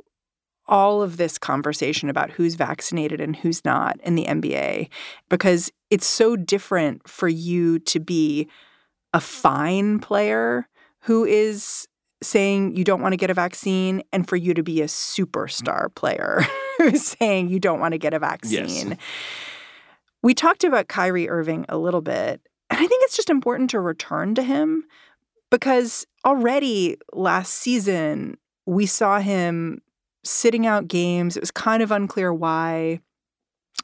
all 0.67 1.03
of 1.03 1.19
this 1.19 1.39
conversation 1.39 2.11
about 2.11 2.33
who's 2.33 2.57
vaccinated 2.57 3.21
and 3.21 3.37
who's 3.37 3.65
not 3.65 4.01
in 4.01 4.17
the 4.17 4.25
NBA 4.25 4.89
because 5.29 5.71
it's 5.91 6.07
so 6.07 6.35
different 6.35 7.09
for 7.09 7.29
you 7.29 7.79
to 7.79 8.01
be 8.01 8.49
a 9.13 9.21
fine 9.21 10.01
player 10.01 10.69
who 11.03 11.25
is 11.25 11.87
saying 12.25 12.75
you 12.75 12.83
don't 12.83 13.03
want 13.03 13.13
to 13.13 13.19
get 13.19 13.31
a 13.31 13.35
vaccine 13.35 14.03
and 14.13 14.29
for 14.29 14.35
you 14.35 14.53
to 14.53 14.65
be 14.65 14.83
a 14.83 14.87
superstar 14.87 15.95
player 15.95 16.45
who's 16.91 17.17
saying 17.19 17.49
you 17.49 17.61
don't 17.61 17.81
want 17.81 17.93
to 17.93 17.99
get 17.99 18.15
a 18.15 18.19
vaccine. 18.19 18.91
Yes. 18.91 18.99
We 20.23 20.35
talked 20.35 20.65
about 20.65 20.89
Kyrie 20.89 21.29
Irving 21.29 21.67
a 21.69 21.77
little 21.77 22.01
bit, 22.01 22.41
and 22.71 22.81
I 22.81 22.87
think 22.87 23.05
it's 23.05 23.17
just 23.17 23.31
important 23.31 23.71
to 23.71 23.81
return 23.81 24.35
to 24.37 24.43
him 24.43 24.85
because 25.51 26.07
already 26.25 26.97
last 27.13 27.55
season 27.55 28.39
we 28.67 28.87
saw 28.87 29.21
him 29.21 29.83
sitting 30.25 30.67
out 30.67 30.89
games. 30.89 31.37
It 31.37 31.41
was 31.41 31.51
kind 31.51 31.83
of 31.83 31.91
unclear 31.91 32.33
why. 32.33 33.01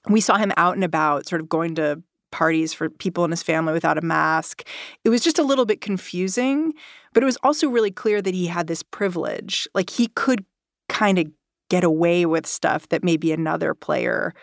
We 0.08 0.20
saw 0.20 0.36
him 0.36 0.52
out 0.56 0.74
and 0.74 0.84
about, 0.84 1.28
sort 1.28 1.42
of 1.42 1.48
going 1.48 1.74
to 1.74 2.02
parties 2.30 2.72
for 2.72 2.88
people 2.88 3.24
in 3.24 3.30
his 3.30 3.42
family 3.42 3.72
without 3.72 3.98
a 3.98 4.02
mask. 4.02 4.66
It 5.04 5.10
was 5.10 5.20
just 5.20 5.38
a 5.38 5.42
little 5.42 5.66
bit 5.66 5.80
confusing, 5.80 6.72
but 7.12 7.22
it 7.22 7.26
was 7.26 7.36
also 7.42 7.68
really 7.68 7.90
clear 7.90 8.22
that 8.22 8.34
he 8.34 8.46
had 8.46 8.66
this 8.66 8.82
privilege. 8.82 9.68
Like 9.74 9.90
he 9.90 10.08
could 10.08 10.44
kind 10.88 11.18
of 11.18 11.26
get 11.70 11.84
away 11.84 12.26
with 12.26 12.46
stuff 12.46 12.88
that 12.90 13.02
maybe 13.02 13.32
another 13.32 13.72
player 13.72 14.34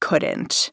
couldn't. 0.00 0.70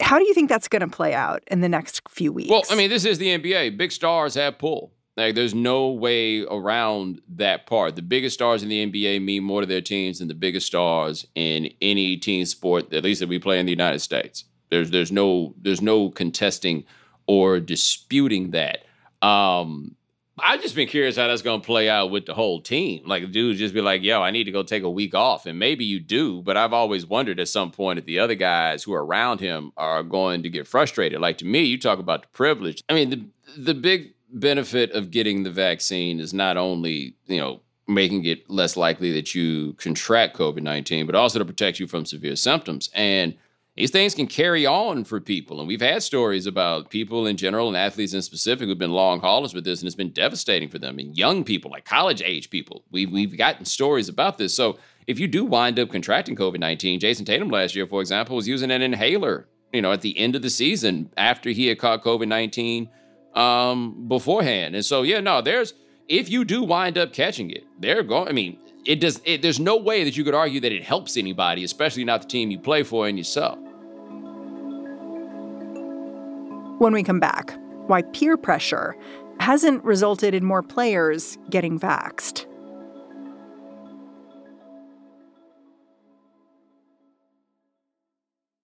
How 0.00 0.18
do 0.18 0.24
you 0.26 0.34
think 0.34 0.48
that's 0.48 0.68
going 0.68 0.82
to 0.82 0.94
play 0.94 1.14
out 1.14 1.42
in 1.48 1.62
the 1.62 1.68
next 1.68 2.02
few 2.08 2.32
weeks? 2.32 2.50
Well, 2.50 2.62
I 2.70 2.76
mean, 2.76 2.90
this 2.90 3.04
is 3.04 3.18
the 3.18 3.36
NBA. 3.36 3.76
Big 3.76 3.90
stars 3.90 4.34
have 4.34 4.58
pull. 4.58 4.92
Like, 5.16 5.34
there's 5.34 5.54
no 5.54 5.88
way 5.88 6.42
around 6.42 7.22
that 7.36 7.66
part. 7.66 7.96
The 7.96 8.02
biggest 8.02 8.34
stars 8.34 8.62
in 8.62 8.68
the 8.68 8.86
NBA 8.86 9.24
mean 9.24 9.42
more 9.42 9.62
to 9.62 9.66
their 9.66 9.80
teams 9.80 10.18
than 10.18 10.28
the 10.28 10.34
biggest 10.34 10.66
stars 10.66 11.26
in 11.34 11.70
any 11.80 12.18
team 12.18 12.44
sport, 12.44 12.92
at 12.92 13.02
least 13.02 13.20
that 13.20 13.28
we 13.28 13.38
play 13.38 13.58
in 13.58 13.64
the 13.64 13.72
United 13.72 14.00
States. 14.00 14.44
There's 14.70 14.90
there's 14.90 15.12
no 15.12 15.54
there's 15.62 15.80
no 15.80 16.10
contesting 16.10 16.84
or 17.26 17.60
disputing 17.60 18.50
that. 18.50 18.84
Um, 19.26 19.95
I've 20.38 20.60
just 20.60 20.74
been 20.74 20.88
curious 20.88 21.16
how 21.16 21.28
that's 21.28 21.40
going 21.40 21.62
to 21.62 21.66
play 21.66 21.88
out 21.88 22.10
with 22.10 22.26
the 22.26 22.34
whole 22.34 22.60
team. 22.60 23.02
Like, 23.06 23.30
dude, 23.32 23.56
just 23.56 23.72
be 23.72 23.80
like, 23.80 24.02
"Yo, 24.02 24.20
I 24.20 24.30
need 24.30 24.44
to 24.44 24.52
go 24.52 24.62
take 24.62 24.82
a 24.82 24.90
week 24.90 25.14
off," 25.14 25.46
and 25.46 25.58
maybe 25.58 25.84
you 25.84 25.98
do, 25.98 26.42
but 26.42 26.56
I've 26.58 26.74
always 26.74 27.06
wondered 27.06 27.40
at 27.40 27.48
some 27.48 27.70
point 27.70 27.98
if 27.98 28.04
the 28.04 28.18
other 28.18 28.34
guys 28.34 28.82
who 28.82 28.92
are 28.92 29.04
around 29.04 29.40
him 29.40 29.72
are 29.78 30.02
going 30.02 30.42
to 30.42 30.50
get 30.50 30.66
frustrated. 30.66 31.20
Like 31.20 31.38
to 31.38 31.46
me, 31.46 31.62
you 31.62 31.78
talk 31.78 31.98
about 31.98 32.22
the 32.22 32.28
privilege. 32.28 32.82
I 32.88 32.94
mean, 32.94 33.10
the 33.10 33.24
the 33.56 33.74
big 33.74 34.12
benefit 34.30 34.90
of 34.92 35.10
getting 35.10 35.42
the 35.42 35.50
vaccine 35.50 36.20
is 36.20 36.34
not 36.34 36.58
only 36.58 37.14
you 37.26 37.38
know 37.38 37.60
making 37.88 38.24
it 38.26 38.50
less 38.50 38.76
likely 38.76 39.12
that 39.12 39.34
you 39.34 39.72
contract 39.74 40.36
COVID 40.36 40.62
nineteen, 40.62 41.06
but 41.06 41.14
also 41.14 41.38
to 41.38 41.46
protect 41.46 41.80
you 41.80 41.86
from 41.86 42.04
severe 42.04 42.36
symptoms 42.36 42.90
and 42.94 43.34
these 43.76 43.90
things 43.90 44.14
can 44.14 44.26
carry 44.26 44.64
on 44.64 45.04
for 45.04 45.20
people. 45.20 45.58
And 45.58 45.68
we've 45.68 45.82
had 45.82 46.02
stories 46.02 46.46
about 46.46 46.88
people 46.88 47.26
in 47.26 47.36
general 47.36 47.68
and 47.68 47.76
athletes 47.76 48.14
in 48.14 48.22
specific 48.22 48.66
who've 48.66 48.78
been 48.78 48.92
long 48.92 49.20
haulers 49.20 49.52
with 49.52 49.64
this, 49.64 49.80
and 49.80 49.86
it's 49.86 49.94
been 49.94 50.12
devastating 50.12 50.70
for 50.70 50.78
them. 50.78 50.98
And 50.98 51.16
young 51.16 51.44
people, 51.44 51.70
like 51.70 51.84
college 51.84 52.22
age 52.22 52.48
people, 52.48 52.84
we've, 52.90 53.12
we've 53.12 53.36
gotten 53.36 53.66
stories 53.66 54.08
about 54.08 54.38
this. 54.38 54.54
So 54.54 54.78
if 55.06 55.20
you 55.20 55.28
do 55.28 55.44
wind 55.44 55.78
up 55.78 55.90
contracting 55.90 56.36
COVID 56.36 56.58
19, 56.58 57.00
Jayson 57.00 57.26
Tatum 57.26 57.50
last 57.50 57.76
year, 57.76 57.86
for 57.86 58.00
example, 58.00 58.36
was 58.36 58.48
using 58.48 58.70
an 58.70 58.80
inhaler, 58.80 59.46
you 59.74 59.82
know, 59.82 59.92
at 59.92 60.00
the 60.00 60.18
end 60.18 60.34
of 60.34 60.40
the 60.40 60.50
season 60.50 61.10
after 61.18 61.50
he 61.50 61.66
had 61.66 61.78
caught 61.78 62.02
COVID 62.02 62.28
19 62.28 62.88
um, 63.34 64.08
beforehand. 64.08 64.74
And 64.74 64.84
so, 64.84 65.02
yeah, 65.02 65.20
no, 65.20 65.42
there's, 65.42 65.74
if 66.08 66.30
you 66.30 66.46
do 66.46 66.62
wind 66.62 66.96
up 66.96 67.12
catching 67.12 67.50
it, 67.50 67.64
they're 67.78 68.02
going, 68.02 68.28
I 68.28 68.32
mean, 68.32 68.58
it 68.86 69.00
does, 69.00 69.20
it, 69.24 69.42
there's 69.42 69.60
no 69.60 69.76
way 69.76 70.02
that 70.04 70.16
you 70.16 70.24
could 70.24 70.34
argue 70.34 70.60
that 70.60 70.72
it 70.72 70.82
helps 70.82 71.18
anybody, 71.18 71.62
especially 71.62 72.04
not 72.04 72.22
the 72.22 72.28
team 72.28 72.50
you 72.50 72.58
play 72.58 72.82
for 72.82 73.06
and 73.06 73.18
yourself. 73.18 73.58
When 76.78 76.92
we 76.92 77.02
come 77.02 77.20
back, 77.20 77.58
why 77.86 78.02
peer 78.02 78.36
pressure 78.36 78.94
hasn't 79.40 79.82
resulted 79.82 80.34
in 80.34 80.44
more 80.44 80.62
players 80.62 81.38
getting 81.48 81.80
vaxed. 81.80 82.44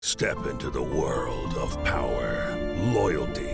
Step 0.03 0.37
into 0.47 0.69
the 0.69 0.83
world 0.83 1.55
of 1.55 1.83
power, 1.85 2.55
loyalty, 2.93 3.54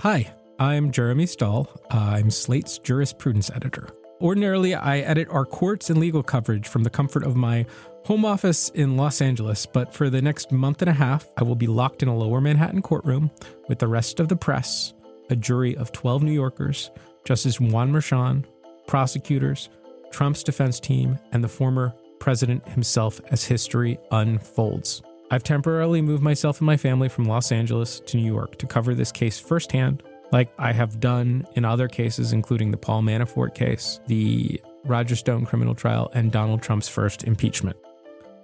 Hi, 0.00 0.30
I'm 0.58 0.90
Jeremy 0.90 1.24
Stahl. 1.24 1.70
I'm 1.90 2.30
Slate's 2.30 2.76
jurisprudence 2.76 3.50
editor. 3.50 3.88
Ordinarily, 4.20 4.74
I 4.74 4.98
edit 4.98 5.26
our 5.30 5.46
courts 5.46 5.88
and 5.88 5.98
legal 5.98 6.22
coverage 6.22 6.68
from 6.68 6.82
the 6.82 6.90
comfort 6.90 7.24
of 7.24 7.34
my 7.34 7.64
home 8.04 8.26
office 8.26 8.68
in 8.74 8.98
Los 8.98 9.22
Angeles, 9.22 9.64
but 9.64 9.94
for 9.94 10.10
the 10.10 10.20
next 10.20 10.52
month 10.52 10.82
and 10.82 10.90
a 10.90 10.94
half, 10.94 11.26
I 11.38 11.44
will 11.44 11.54
be 11.54 11.66
locked 11.66 12.02
in 12.02 12.10
a 12.10 12.16
lower 12.16 12.42
Manhattan 12.42 12.82
courtroom 12.82 13.30
with 13.68 13.78
the 13.78 13.88
rest 13.88 14.20
of 14.20 14.28
the 14.28 14.36
press, 14.36 14.92
a 15.30 15.36
jury 15.36 15.74
of 15.78 15.92
12 15.92 16.24
New 16.24 16.32
Yorkers, 16.32 16.90
Justice 17.24 17.58
Juan 17.58 17.90
Merchan, 17.90 18.44
prosecutors, 18.86 19.70
Trump's 20.10 20.42
defense 20.42 20.78
team, 20.78 21.18
and 21.32 21.42
the 21.42 21.48
former 21.48 21.94
president 22.20 22.68
himself 22.68 23.18
as 23.30 23.44
history 23.44 23.98
unfolds. 24.10 25.00
I've 25.30 25.42
temporarily 25.42 26.02
moved 26.02 26.22
myself 26.22 26.60
and 26.60 26.66
my 26.66 26.76
family 26.76 27.08
from 27.08 27.24
Los 27.24 27.50
Angeles 27.50 28.00
to 28.00 28.16
New 28.16 28.26
York 28.26 28.58
to 28.58 28.66
cover 28.66 28.94
this 28.94 29.10
case 29.10 29.40
firsthand, 29.40 30.02
like 30.30 30.52
I 30.58 30.72
have 30.72 31.00
done 31.00 31.46
in 31.54 31.64
other 31.64 31.88
cases, 31.88 32.32
including 32.32 32.70
the 32.70 32.76
Paul 32.76 33.02
Manafort 33.02 33.54
case, 33.54 34.00
the 34.06 34.60
Roger 34.84 35.16
Stone 35.16 35.46
criminal 35.46 35.74
trial, 35.74 36.10
and 36.14 36.30
Donald 36.30 36.62
Trump's 36.62 36.88
first 36.88 37.24
impeachment. 37.24 37.76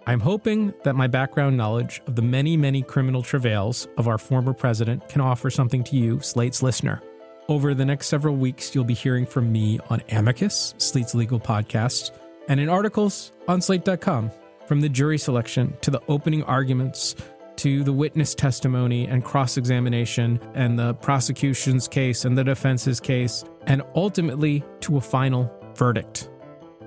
I'm 0.06 0.18
hoping 0.18 0.74
that 0.82 0.96
my 0.96 1.06
background 1.06 1.56
knowledge 1.56 2.02
of 2.08 2.16
the 2.16 2.22
many, 2.22 2.56
many 2.56 2.82
criminal 2.82 3.22
travails 3.22 3.86
of 3.96 4.08
our 4.08 4.18
former 4.18 4.52
president 4.52 5.08
can 5.08 5.20
offer 5.20 5.48
something 5.48 5.84
to 5.84 5.96
you, 5.96 6.18
Slate's 6.20 6.64
listener. 6.64 7.00
Over 7.48 7.74
the 7.74 7.84
next 7.84 8.08
several 8.08 8.34
weeks, 8.34 8.74
you'll 8.74 8.82
be 8.82 8.94
hearing 8.94 9.26
from 9.26 9.52
me 9.52 9.78
on 9.90 10.02
Amicus, 10.10 10.74
Slate's 10.78 11.14
legal 11.14 11.38
podcast, 11.38 12.10
and 12.48 12.58
in 12.58 12.68
articles 12.68 13.30
on 13.46 13.60
slate.com, 13.60 14.32
from 14.72 14.80
the 14.80 14.88
jury 14.88 15.18
selection 15.18 15.76
to 15.82 15.90
the 15.90 16.00
opening 16.08 16.42
arguments 16.44 17.14
to 17.56 17.84
the 17.84 17.92
witness 17.92 18.34
testimony 18.34 19.06
and 19.06 19.22
cross 19.22 19.58
examination 19.58 20.40
and 20.54 20.78
the 20.78 20.94
prosecution's 20.94 21.86
case 21.86 22.24
and 22.24 22.38
the 22.38 22.42
defense's 22.42 22.98
case, 22.98 23.44
and 23.66 23.82
ultimately 23.94 24.64
to 24.80 24.96
a 24.96 25.00
final 25.02 25.54
verdict. 25.74 26.30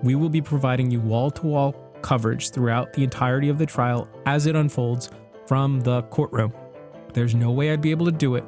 We 0.02 0.16
will 0.16 0.30
be 0.30 0.42
providing 0.42 0.90
you 0.90 1.00
wall 1.00 1.30
to 1.30 1.46
wall 1.46 1.74
coverage 2.02 2.50
throughout 2.50 2.92
the 2.94 3.04
entirety 3.04 3.50
of 3.50 3.60
the 3.60 3.68
trial 3.68 4.10
as 4.26 4.48
it 4.48 4.56
unfolds 4.56 5.12
from 5.46 5.82
the 5.82 6.02
courtroom. 6.10 6.54
There's 7.14 7.36
no 7.36 7.52
way 7.52 7.72
I'd 7.72 7.82
be 7.82 7.92
able 7.92 8.08
to 8.08 8.12
do 8.12 8.34
it 8.34 8.46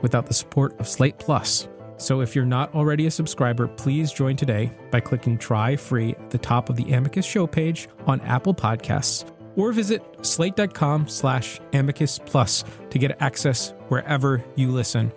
without 0.00 0.26
the 0.26 0.34
support 0.34 0.76
of 0.80 0.88
Slate 0.88 1.20
Plus. 1.20 1.68
So 2.00 2.22
if 2.22 2.34
you're 2.34 2.46
not 2.46 2.74
already 2.74 3.06
a 3.06 3.10
subscriber, 3.10 3.68
please 3.68 4.10
join 4.10 4.34
today 4.34 4.72
by 4.90 5.00
clicking 5.00 5.36
try 5.36 5.76
free 5.76 6.12
at 6.12 6.30
the 6.30 6.38
top 6.38 6.70
of 6.70 6.76
the 6.76 6.90
Amicus 6.92 7.26
show 7.26 7.46
page 7.46 7.88
on 8.06 8.22
Apple 8.22 8.54
Podcasts 8.54 9.30
or 9.54 9.70
visit 9.70 10.02
slate.com 10.22 11.08
slash 11.08 11.60
amicus 11.74 12.18
plus 12.18 12.64
to 12.88 12.98
get 12.98 13.20
access 13.20 13.74
wherever 13.88 14.42
you 14.56 14.70
listen. 14.70 15.12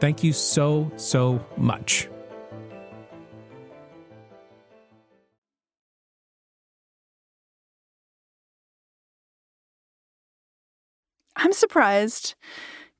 Thank 0.00 0.24
you 0.24 0.32
so, 0.32 0.90
so 0.96 1.44
much. 1.58 2.08
I'm 11.36 11.52
surprised 11.52 12.36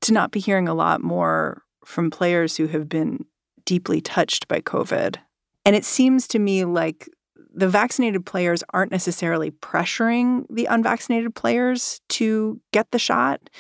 to 0.02 0.12
not 0.12 0.32
be 0.32 0.40
hearing 0.40 0.68
a 0.68 0.74
lot 0.74 1.02
more 1.02 1.62
from 1.84 2.10
players 2.10 2.56
who 2.56 2.66
have 2.66 2.88
been 2.88 3.24
deeply 3.64 4.00
touched 4.00 4.48
by 4.48 4.60
COVID. 4.60 5.16
And 5.64 5.76
it 5.76 5.84
seems 5.84 6.26
to 6.28 6.38
me 6.38 6.64
like 6.64 7.08
the 7.54 7.68
vaccinated 7.68 8.24
players 8.24 8.64
aren't 8.72 8.90
necessarily 8.90 9.50
pressuring 9.50 10.46
the 10.50 10.66
unvaccinated 10.66 11.34
players 11.34 12.00
to 12.08 12.60
get 12.72 12.90
the 12.90 12.98
shot. 12.98 13.50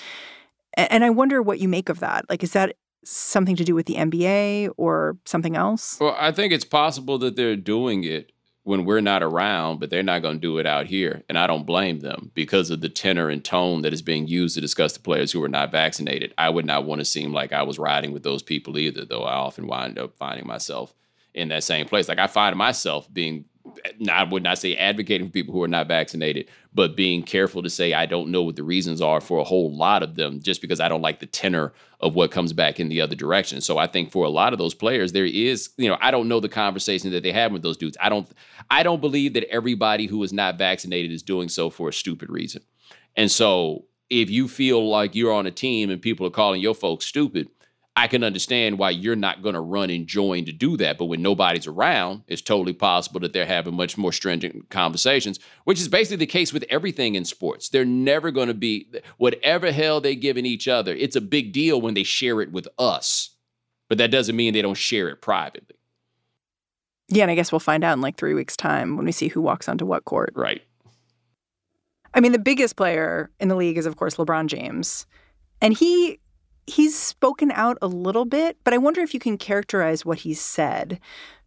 And 0.74 1.04
I 1.04 1.10
wonder 1.10 1.42
what 1.42 1.60
you 1.60 1.68
make 1.68 1.88
of 1.88 2.00
that. 2.00 2.24
Like, 2.30 2.42
is 2.42 2.52
that 2.52 2.76
something 3.04 3.56
to 3.56 3.64
do 3.64 3.74
with 3.74 3.86
the 3.86 3.96
NBA 3.96 4.70
or 4.76 5.18
something 5.24 5.56
else? 5.56 5.98
Well, 6.00 6.16
I 6.18 6.32
think 6.32 6.52
it's 6.52 6.64
possible 6.64 7.18
that 7.18 7.36
they're 7.36 7.56
doing 7.56 8.04
it 8.04 8.32
when 8.64 8.84
we're 8.84 9.00
not 9.00 9.22
around, 9.22 9.80
but 9.80 9.90
they're 9.90 10.02
not 10.02 10.22
going 10.22 10.36
to 10.36 10.40
do 10.40 10.58
it 10.58 10.66
out 10.66 10.86
here. 10.86 11.22
And 11.28 11.36
I 11.36 11.46
don't 11.46 11.66
blame 11.66 12.00
them 12.00 12.30
because 12.34 12.70
of 12.70 12.80
the 12.80 12.88
tenor 12.88 13.28
and 13.28 13.44
tone 13.44 13.82
that 13.82 13.92
is 13.92 14.02
being 14.02 14.28
used 14.28 14.54
to 14.54 14.60
discuss 14.60 14.92
the 14.92 15.00
players 15.00 15.32
who 15.32 15.42
are 15.42 15.48
not 15.48 15.72
vaccinated. 15.72 16.32
I 16.38 16.48
would 16.48 16.64
not 16.64 16.84
want 16.84 17.00
to 17.00 17.04
seem 17.04 17.32
like 17.32 17.52
I 17.52 17.64
was 17.64 17.78
riding 17.78 18.12
with 18.12 18.22
those 18.22 18.42
people 18.42 18.78
either, 18.78 19.04
though 19.04 19.24
I 19.24 19.34
often 19.34 19.66
wind 19.66 19.98
up 19.98 20.16
finding 20.16 20.46
myself 20.46 20.94
in 21.34 21.48
that 21.48 21.64
same 21.64 21.86
place. 21.86 22.08
Like 22.08 22.18
I 22.18 22.28
find 22.28 22.56
myself 22.56 23.12
being 23.12 23.46
eh, 23.84 24.10
I 24.10 24.22
would 24.24 24.44
not 24.44 24.58
say 24.58 24.76
advocating 24.76 25.26
for 25.26 25.32
people 25.32 25.54
who 25.54 25.62
are 25.64 25.68
not 25.68 25.88
vaccinated, 25.88 26.48
but 26.74 26.96
being 26.96 27.22
careful 27.22 27.62
to 27.62 27.70
say 27.70 27.92
I 27.92 28.06
don't 28.06 28.30
know 28.30 28.42
what 28.42 28.56
the 28.56 28.62
reasons 28.62 29.00
are 29.00 29.20
for 29.20 29.38
a 29.38 29.44
whole 29.44 29.74
lot 29.76 30.02
of 30.02 30.14
them, 30.14 30.40
just 30.40 30.60
because 30.60 30.80
I 30.80 30.88
don't 30.88 31.02
like 31.02 31.20
the 31.20 31.26
tenor 31.26 31.72
of 32.00 32.14
what 32.14 32.30
comes 32.30 32.52
back 32.52 32.80
in 32.80 32.88
the 32.88 33.00
other 33.00 33.14
direction. 33.14 33.60
So 33.60 33.78
I 33.78 33.86
think 33.86 34.10
for 34.10 34.24
a 34.24 34.30
lot 34.30 34.52
of 34.52 34.58
those 34.58 34.74
players, 34.74 35.12
there 35.12 35.26
is, 35.26 35.70
you 35.76 35.88
know, 35.88 35.98
I 36.00 36.10
don't 36.10 36.28
know 36.28 36.40
the 36.40 36.48
conversation 36.48 37.10
that 37.12 37.22
they 37.22 37.32
have 37.32 37.52
with 37.52 37.62
those 37.62 37.76
dudes. 37.76 37.96
I 38.00 38.08
don't, 38.08 38.28
I 38.70 38.82
don't 38.82 39.00
believe 39.00 39.34
that 39.34 39.48
everybody 39.50 40.06
who 40.06 40.22
is 40.22 40.32
not 40.32 40.58
vaccinated 40.58 41.12
is 41.12 41.22
doing 41.22 41.48
so 41.48 41.70
for 41.70 41.88
a 41.88 41.92
stupid 41.92 42.30
reason. 42.30 42.62
And 43.16 43.30
so 43.30 43.84
if 44.10 44.30
you 44.30 44.48
feel 44.48 44.88
like 44.88 45.14
you're 45.14 45.32
on 45.32 45.46
a 45.46 45.50
team 45.50 45.90
and 45.90 46.00
people 46.00 46.26
are 46.26 46.30
calling 46.30 46.60
your 46.60 46.74
folks 46.74 47.04
stupid, 47.04 47.48
I 47.94 48.06
can 48.06 48.24
understand 48.24 48.78
why 48.78 48.90
you're 48.90 49.16
not 49.16 49.42
going 49.42 49.54
to 49.54 49.60
run 49.60 49.90
and 49.90 50.06
join 50.06 50.46
to 50.46 50.52
do 50.52 50.78
that. 50.78 50.96
But 50.96 51.06
when 51.06 51.20
nobody's 51.20 51.66
around, 51.66 52.22
it's 52.26 52.40
totally 52.40 52.72
possible 52.72 53.20
that 53.20 53.34
they're 53.34 53.44
having 53.44 53.74
much 53.74 53.98
more 53.98 54.12
stringent 54.12 54.70
conversations, 54.70 55.38
which 55.64 55.78
is 55.78 55.88
basically 55.88 56.16
the 56.16 56.26
case 56.26 56.54
with 56.54 56.64
everything 56.70 57.16
in 57.16 57.26
sports. 57.26 57.68
They're 57.68 57.84
never 57.84 58.30
going 58.30 58.48
to 58.48 58.54
be 58.54 58.88
whatever 59.18 59.72
hell 59.72 60.00
they're 60.00 60.14
giving 60.14 60.46
each 60.46 60.68
other. 60.68 60.94
It's 60.94 61.16
a 61.16 61.20
big 61.20 61.52
deal 61.52 61.82
when 61.82 61.92
they 61.92 62.02
share 62.02 62.40
it 62.40 62.50
with 62.50 62.66
us, 62.78 63.30
but 63.90 63.98
that 63.98 64.10
doesn't 64.10 64.36
mean 64.36 64.54
they 64.54 64.62
don't 64.62 64.74
share 64.74 65.10
it 65.10 65.20
privately. 65.20 65.76
Yeah, 67.08 67.24
and 67.24 67.30
I 67.30 67.34
guess 67.34 67.52
we'll 67.52 67.58
find 67.58 67.84
out 67.84 67.92
in 67.92 68.00
like 68.00 68.16
three 68.16 68.32
weeks' 68.32 68.56
time 68.56 68.96
when 68.96 69.04
we 69.04 69.12
see 69.12 69.28
who 69.28 69.42
walks 69.42 69.68
onto 69.68 69.84
what 69.84 70.06
court. 70.06 70.32
Right. 70.34 70.62
I 72.14 72.20
mean, 72.20 72.32
the 72.32 72.38
biggest 72.38 72.76
player 72.76 73.30
in 73.38 73.48
the 73.48 73.54
league 73.54 73.76
is, 73.76 73.84
of 73.84 73.96
course, 73.96 74.16
LeBron 74.16 74.46
James. 74.46 75.04
And 75.60 75.74
he 75.74 76.20
he's 76.66 76.98
spoken 76.98 77.50
out 77.52 77.78
a 77.82 77.86
little 77.86 78.24
bit, 78.24 78.56
but 78.64 78.74
I 78.74 78.78
wonder 78.78 79.00
if 79.00 79.14
you 79.14 79.20
can 79.20 79.38
characterize 79.38 80.04
what 80.04 80.18
he's 80.18 80.40
said. 80.40 81.00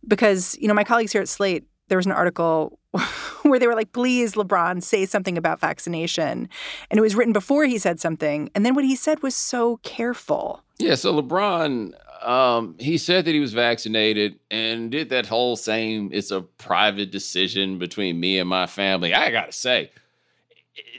Because, 0.08 0.58
you 0.60 0.68
know, 0.68 0.74
my 0.74 0.84
colleagues 0.84 1.12
here 1.12 1.22
at 1.22 1.30
Slate, 1.30 1.66
there 1.88 1.98
was 1.98 2.06
an 2.06 2.12
article 2.12 2.80
where 3.44 3.60
they 3.60 3.68
were 3.68 3.76
like, 3.76 3.92
please, 3.92 4.34
LeBron, 4.34 4.84
say 4.84 5.06
something 5.06 5.38
about 5.38 5.60
vaccination. 5.60 6.50
And 6.90 6.98
it 6.98 7.02
was 7.02 7.16
written 7.16 7.34
before 7.34 7.66
he 7.66 7.78
said 7.78 8.00
something. 8.00 8.50
And 8.56 8.66
then 8.66 8.76
what 8.76 8.86
he 8.86 8.96
said 8.96 9.22
was 9.24 9.36
so 9.36 9.78
careful. 9.78 10.64
Yeah. 10.78 10.96
So 10.96 11.20
LeBron, 11.22 11.94
um, 12.28 12.76
he 12.80 12.98
said 12.98 13.26
that 13.26 13.32
he 13.32 13.40
was 13.40 13.54
vaccinated 13.54 14.40
and 14.52 14.92
did 14.92 15.10
that 15.10 15.26
whole 15.26 15.56
same, 15.56 16.10
it's 16.12 16.32
a 16.32 16.42
private 16.42 17.12
decision 17.12 17.78
between 17.80 18.20
me 18.20 18.40
and 18.40 18.50
my 18.50 18.68
family. 18.68 19.14
I 19.14 19.32
got 19.32 19.48
to 19.48 19.52
say, 19.52 19.92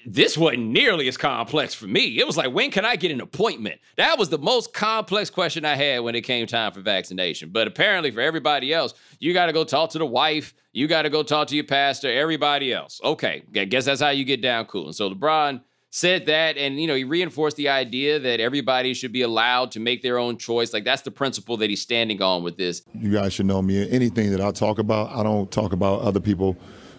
this 0.07 0.39
wasn't 0.39 0.67
nearly 0.69 1.09
as 1.09 1.17
complex 1.17 1.75
for 1.75 1.87
me. 1.87 2.19
It 2.19 2.27
was 2.27 2.37
like, 2.37 2.53
when 2.53 2.71
can 2.71 2.85
I 2.85 2.97
get 2.97 3.11
an 3.11 3.21
appointment? 3.21 3.81
That 3.97 4.19
was 4.19 4.29
the 4.29 4.39
most 4.39 4.73
complex 4.73 5.31
question 5.31 5.65
I 5.65 5.75
had 5.75 6.01
when 6.01 6.15
it 6.15 6.23
came 6.23 6.47
time 6.47 6.73
for 6.73 6.81
vaccination. 6.81 7.51
But 7.51 7.67
apparently, 7.67 8.11
for 8.11 8.21
everybody 8.21 8.73
else, 8.73 8.95
you 9.19 9.33
got 9.33 9.47
to 9.47 9.53
go 9.53 9.65
talk 9.65 9.91
to 9.91 9.99
the 9.99 10.07
wife. 10.07 10.55
You 10.73 10.87
got 10.87 11.03
to 11.03 11.11
go 11.11 11.23
talk 11.23 11.49
to 11.49 11.55
your 11.55 11.65
pastor. 11.65 12.09
Everybody 12.11 12.73
else, 12.73 13.01
okay. 13.03 13.43
I 13.55 13.65
guess 13.65 13.85
that's 13.85 14.01
how 14.01 14.11
you 14.11 14.25
get 14.25 14.43
down 14.43 14.67
cool. 14.67 14.87
And 14.87 14.95
so 14.95 15.11
LeBron 15.11 15.61
said 15.91 16.27
that, 16.27 16.59
and 16.59 16.81
you 16.81 16.87
know, 16.87 16.95
he 16.95 17.05
reinforced 17.05 17.57
the 17.57 17.69
idea 17.69 18.19
that 18.19 18.39
everybody 18.39 18.93
should 18.93 19.13
be 19.13 19.23
allowed 19.23 19.71
to 19.73 19.81
make 19.81 20.03
their 20.03 20.19
own 20.19 20.37
choice. 20.37 20.73
Like 20.73 20.85
that's 20.85 21.03
the 21.03 21.11
principle 21.11 21.57
that 21.57 21.71
he's 21.71 21.81
standing 21.81 22.21
on 22.23 22.43
with 22.43 22.57
this. 22.57 22.83
You 22.95 23.11
guys 23.11 23.33
should 23.33 23.47
know 23.47 23.63
me. 23.63 23.91
Anything 23.91 24.31
that 24.33 24.41
I 24.41 24.53
talk 24.53 24.79
about, 24.79 25.11
I 25.11 25.23
don't 25.23 25.51
talk 25.51 25.73
about 25.73 26.03
other 26.03 26.21
people 26.21 26.57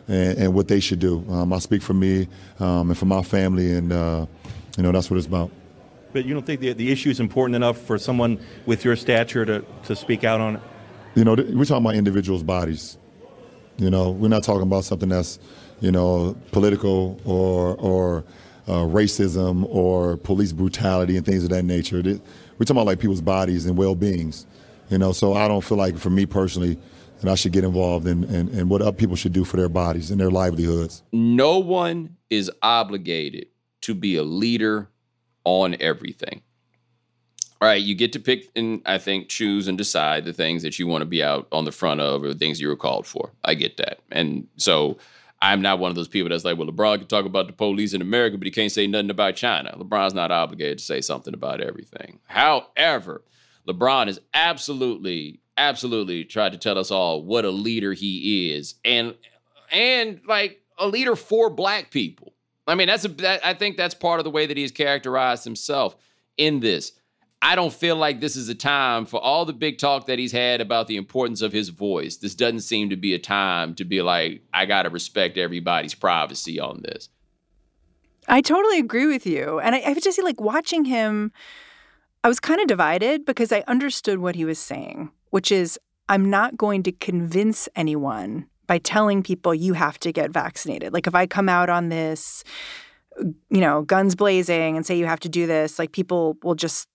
and, 0.08 0.38
and 0.38 0.54
what 0.54 0.68
they 0.68 0.80
should 0.80 1.00
do. 1.00 1.26
Um, 1.30 1.54
I 1.54 1.60
speak 1.60 1.82
for 1.82 1.94
me 1.94 2.28
um, 2.60 2.90
and 2.90 2.98
for 2.98 3.06
my 3.06 3.22
family, 3.22 3.74
and 3.74 3.92
uh, 3.92 4.26
you 4.78 4.84
know 4.84 4.92
that's 4.92 5.10
what 5.10 5.18
it's 5.18 5.28
about. 5.28 5.52
But 6.14 6.26
you 6.26 6.34
don't 6.34 6.46
think 6.46 6.62
the, 6.62 6.74
the 6.74 6.92
issue 6.92 7.10
is 7.10 7.20
important 7.20 7.56
enough 7.56 7.78
for 7.78 7.98
someone 7.98 8.40
with 8.66 8.86
your 8.86 8.96
stature 8.96 9.46
to, 9.46 9.66
to 9.84 9.96
speak 9.96 10.24
out 10.24 10.40
on 10.40 10.56
it? 10.56 10.62
You 11.16 11.26
know, 11.26 11.34
we're 11.34 11.66
talking 11.66 11.86
about 11.86 11.96
individuals' 11.96 12.44
bodies. 12.44 12.98
You 13.78 13.90
know, 13.90 14.12
we're 14.12 14.30
not 14.30 14.44
talking 14.44 14.64
about 14.64 14.86
something 14.86 15.10
that's, 15.10 15.40
you 15.82 15.92
know, 15.92 16.36
political 16.52 17.20
or 17.26 17.76
or 17.76 18.24
uh, 18.68 18.84
racism 18.86 19.66
or 19.70 20.18
police 20.18 20.54
brutality 20.54 21.18
and 21.18 21.26
things 21.26 21.44
of 21.44 21.50
that 21.52 21.64
nature. 21.64 22.02
We're 22.04 22.20
talking 22.66 22.78
about 22.78 22.86
like 22.86 23.00
people's 23.00 23.22
bodies 23.22 23.66
and 23.66 23.78
well-beings. 23.78 24.46
You 24.90 24.98
know, 24.98 25.12
so 25.12 25.34
I 25.34 25.48
don't 25.48 25.64
feel 25.64 25.78
like 25.78 25.98
for 25.98 26.10
me 26.10 26.26
personally, 26.26 26.80
and 27.22 27.30
I 27.30 27.36
should 27.36 27.52
get 27.52 27.64
involved 27.64 28.08
in, 28.08 28.24
in, 28.26 28.50
in 28.50 28.70
what 28.70 28.82
other 28.82 28.92
people 28.92 29.16
should 29.16 29.34
do 29.34 29.44
for 29.44 29.58
their 29.58 29.70
bodies 29.70 30.12
and 30.12 30.20
their 30.20 30.32
livelihoods. 30.32 31.04
No 31.12 31.60
one 31.60 32.18
is 32.30 32.52
obligated 32.62 33.48
to 33.82 33.94
be 33.94 34.16
a 34.18 34.24
leader 34.24 34.90
on 35.44 35.76
everything. 35.80 36.42
All 37.60 37.68
right, 37.68 37.82
you 37.82 37.96
get 37.96 38.14
to 38.14 38.20
pick 38.20 38.50
and 38.56 38.82
I 38.86 39.00
think 39.00 39.30
choose 39.30 39.68
and 39.68 39.78
decide 39.78 40.26
the 40.26 40.34
things 40.34 40.62
that 40.62 40.78
you 40.78 40.86
want 40.86 41.02
to 41.02 41.08
be 41.08 41.24
out 41.24 41.48
on 41.52 41.66
the 41.66 41.72
front 41.72 42.02
of 42.02 42.24
or 42.24 42.28
the 42.28 42.38
things 42.38 42.62
you 42.62 42.68
were 42.68 42.76
called 42.76 43.08
for. 43.08 43.32
I 43.44 43.56
get 43.56 43.78
that. 43.78 44.00
And 44.12 44.48
so 44.58 44.98
I'm 45.42 45.62
not 45.62 45.80
one 45.80 45.90
of 45.90 45.96
those 45.96 46.08
people 46.08 46.30
that's 46.30 46.46
like, 46.46 46.58
well, 46.58 46.68
LeBron 46.68 47.00
can 47.00 47.08
talk 47.08 47.26
about 47.26 47.48
the 47.48 47.54
police 47.54 47.94
in 47.94 48.02
America, 48.02 48.38
but 48.38 48.46
he 48.46 48.52
can't 48.52 48.72
say 48.72 48.86
nothing 48.86 49.10
about 49.10 49.36
China. 49.36 49.76
LeBron's 49.78 50.14
not 50.14 50.32
obligated 50.32 50.80
to 50.80 50.84
say 50.84 51.02
something 51.02 51.34
about 51.34 51.62
everything. 51.62 52.20
However, 52.26 53.24
LeBron 53.68 54.08
is 54.08 54.20
absolutely, 54.34 55.40
absolutely 55.58 56.24
tried 56.24 56.52
to 56.54 56.58
tell 56.58 56.78
us 56.78 56.92
all 56.92 57.24
what 57.24 57.46
a 57.46 57.50
leader 57.50 57.94
he 57.94 58.54
is. 58.54 58.76
And 58.86 59.16
and 59.72 60.22
like 60.28 60.62
a 60.78 60.88
leader 60.88 61.16
for 61.16 61.50
black 61.50 61.92
people. 61.92 62.34
I 62.68 62.76
mean, 62.76 62.88
that's 62.88 63.06
a 63.06 63.10
that, 63.10 63.46
I 63.46 63.54
think 63.54 63.78
that's 63.78 63.96
part 63.96 64.20
of 64.20 64.24
the 64.24 64.32
way 64.32 64.46
that 64.46 64.58
he's 64.58 64.72
characterized 64.72 65.44
himself 65.44 65.96
in 66.38 66.60
this. 66.60 66.92
I 67.42 67.56
don't 67.56 67.74
feel 67.74 67.96
like 67.96 68.20
this 68.20 68.36
is 68.36 68.50
a 68.50 68.56
time 68.56 69.06
for 69.06 69.22
all 69.22 69.46
the 69.46 69.54
big 69.54 69.78
talk 69.78 70.08
that 70.08 70.18
he's 70.18 70.32
had 70.32 70.60
about 70.60 70.88
the 70.88 70.98
importance 70.98 71.42
of 71.42 71.54
his 71.54 71.70
voice. 71.70 72.18
This 72.18 72.34
doesn't 72.34 72.62
seem 72.62 72.90
to 72.90 72.96
be 72.96 73.14
a 73.14 73.20
time 73.20 73.76
to 73.76 73.86
be 73.86 74.02
like, 74.02 74.42
I 74.54 74.66
got 74.66 74.84
to 74.84 74.90
respect 74.90 75.38
everybody's 75.38 75.94
privacy 75.94 76.60
on 76.60 76.82
this. 76.82 77.10
I 78.28 78.42
totally 78.42 78.80
agree 78.80 79.06
with 79.06 79.26
you. 79.26 79.60
And 79.60 79.76
I, 79.76 79.82
I 79.86 79.94
just 79.94 80.16
see 80.16 80.24
like 80.24 80.42
watching 80.42 80.86
him, 80.86 81.32
I 82.24 82.28
was 82.28 82.40
kind 82.40 82.60
of 82.60 82.68
divided 82.68 83.24
because 83.24 83.52
I 83.52 83.64
understood 83.68 84.20
what 84.20 84.36
he 84.36 84.44
was 84.44 84.60
saying, 84.60 85.12
which 85.32 85.52
is, 85.52 85.80
I'm 86.10 86.30
not 86.30 86.58
going 86.58 86.84
to 86.84 86.92
convince 86.92 87.68
anyone 87.76 88.48
by 88.68 88.78
telling 88.80 89.24
people 89.24 89.54
you 89.54 89.74
have 89.74 90.00
to 90.00 90.12
get 90.12 90.32
vaccinated. 90.32 90.94
Like 90.94 91.08
if 91.08 91.16
I 91.16 91.26
come 91.28 91.50
out 91.50 91.70
on 91.70 91.90
this, 91.90 92.44
you 93.50 93.62
know, 93.62 93.82
guns 93.82 94.16
blazing 94.16 94.76
and 94.76 94.86
say 94.86 94.98
you 94.98 95.06
have 95.06 95.20
to 95.22 95.30
do 95.30 95.48
this, 95.48 95.80
like 95.80 95.92
people 95.92 96.38
will 96.44 96.56
just 96.56 96.88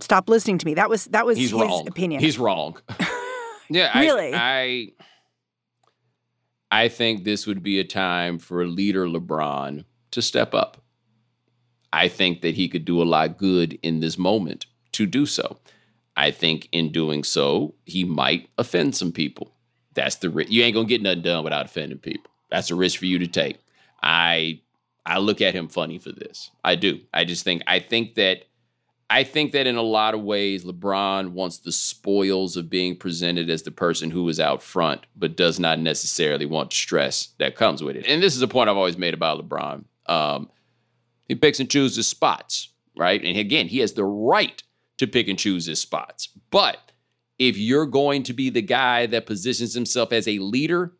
stop 0.00 0.28
listening 0.28 0.58
to 0.58 0.66
me. 0.66 0.74
That 0.74 0.88
was 0.90 1.04
that 1.06 1.26
was 1.26 1.36
He's 1.38 1.50
his 1.50 1.60
wrong. 1.60 1.86
opinion. 1.88 2.20
He's 2.20 2.38
wrong. 2.38 2.76
yeah, 3.70 3.90
I- 3.94 4.00
Really? 4.02 4.32
I, 4.34 4.88
I 6.72 6.88
think 6.88 7.24
this 7.24 7.46
would 7.46 7.62
be 7.62 7.80
a 7.80 7.84
time 7.84 8.38
for 8.38 8.62
a 8.62 8.66
leader 8.66 9.06
LeBron 9.06 9.84
to 10.12 10.22
step 10.22 10.54
up. 10.54 10.82
I 11.92 12.06
think 12.08 12.42
that 12.42 12.54
he 12.54 12.68
could 12.68 12.84
do 12.84 13.02
a 13.02 13.04
lot 13.04 13.36
good 13.38 13.78
in 13.82 13.98
this 14.00 14.16
moment 14.16 14.66
to 14.92 15.06
do 15.06 15.26
so. 15.26 15.58
I 16.20 16.32
think 16.32 16.68
in 16.70 16.92
doing 16.92 17.24
so, 17.24 17.74
he 17.86 18.04
might 18.04 18.50
offend 18.58 18.94
some 18.94 19.10
people. 19.10 19.54
That's 19.94 20.16
the 20.16 20.28
risk. 20.28 20.50
You 20.50 20.62
ain't 20.62 20.74
gonna 20.74 20.86
get 20.86 21.00
nothing 21.00 21.22
done 21.22 21.44
without 21.44 21.64
offending 21.64 21.96
people. 21.96 22.30
That's 22.50 22.70
a 22.70 22.74
risk 22.74 22.98
for 22.98 23.06
you 23.06 23.18
to 23.20 23.26
take. 23.26 23.58
I 24.02 24.60
I 25.06 25.16
look 25.16 25.40
at 25.40 25.54
him 25.54 25.68
funny 25.68 25.98
for 25.98 26.12
this. 26.12 26.50
I 26.62 26.74
do. 26.74 27.00
I 27.14 27.24
just 27.24 27.42
think 27.42 27.62
I 27.66 27.78
think 27.78 28.16
that 28.16 28.44
I 29.08 29.24
think 29.24 29.52
that 29.52 29.66
in 29.66 29.76
a 29.76 29.82
lot 29.82 30.12
of 30.12 30.20
ways, 30.20 30.62
LeBron 30.62 31.30
wants 31.30 31.56
the 31.56 31.72
spoils 31.72 32.54
of 32.58 32.68
being 32.68 32.96
presented 32.96 33.48
as 33.48 33.62
the 33.62 33.70
person 33.70 34.10
who 34.10 34.28
is 34.28 34.38
out 34.38 34.62
front, 34.62 35.06
but 35.16 35.38
does 35.38 35.58
not 35.58 35.78
necessarily 35.78 36.44
want 36.44 36.74
stress 36.74 37.30
that 37.38 37.56
comes 37.56 37.82
with 37.82 37.96
it. 37.96 38.04
And 38.06 38.22
this 38.22 38.36
is 38.36 38.42
a 38.42 38.48
point 38.48 38.68
I've 38.68 38.76
always 38.76 38.98
made 38.98 39.14
about 39.14 39.40
LeBron. 39.40 39.84
Um, 40.04 40.50
he 41.28 41.34
picks 41.34 41.60
and 41.60 41.70
chooses 41.70 42.06
spots, 42.06 42.68
right? 42.94 43.24
And 43.24 43.38
again, 43.38 43.68
he 43.68 43.78
has 43.78 43.94
the 43.94 44.04
right 44.04 44.62
to 45.00 45.06
pick 45.06 45.28
and 45.28 45.38
choose 45.38 45.66
his 45.66 45.80
spots. 45.80 46.28
But 46.50 46.92
if 47.38 47.56
you're 47.56 47.86
going 47.86 48.22
to 48.24 48.34
be 48.34 48.50
the 48.50 48.62
guy 48.62 49.06
that 49.06 49.24
positions 49.24 49.72
himself 49.72 50.12
as 50.12 50.28
a 50.28 50.38
leader, 50.38 50.92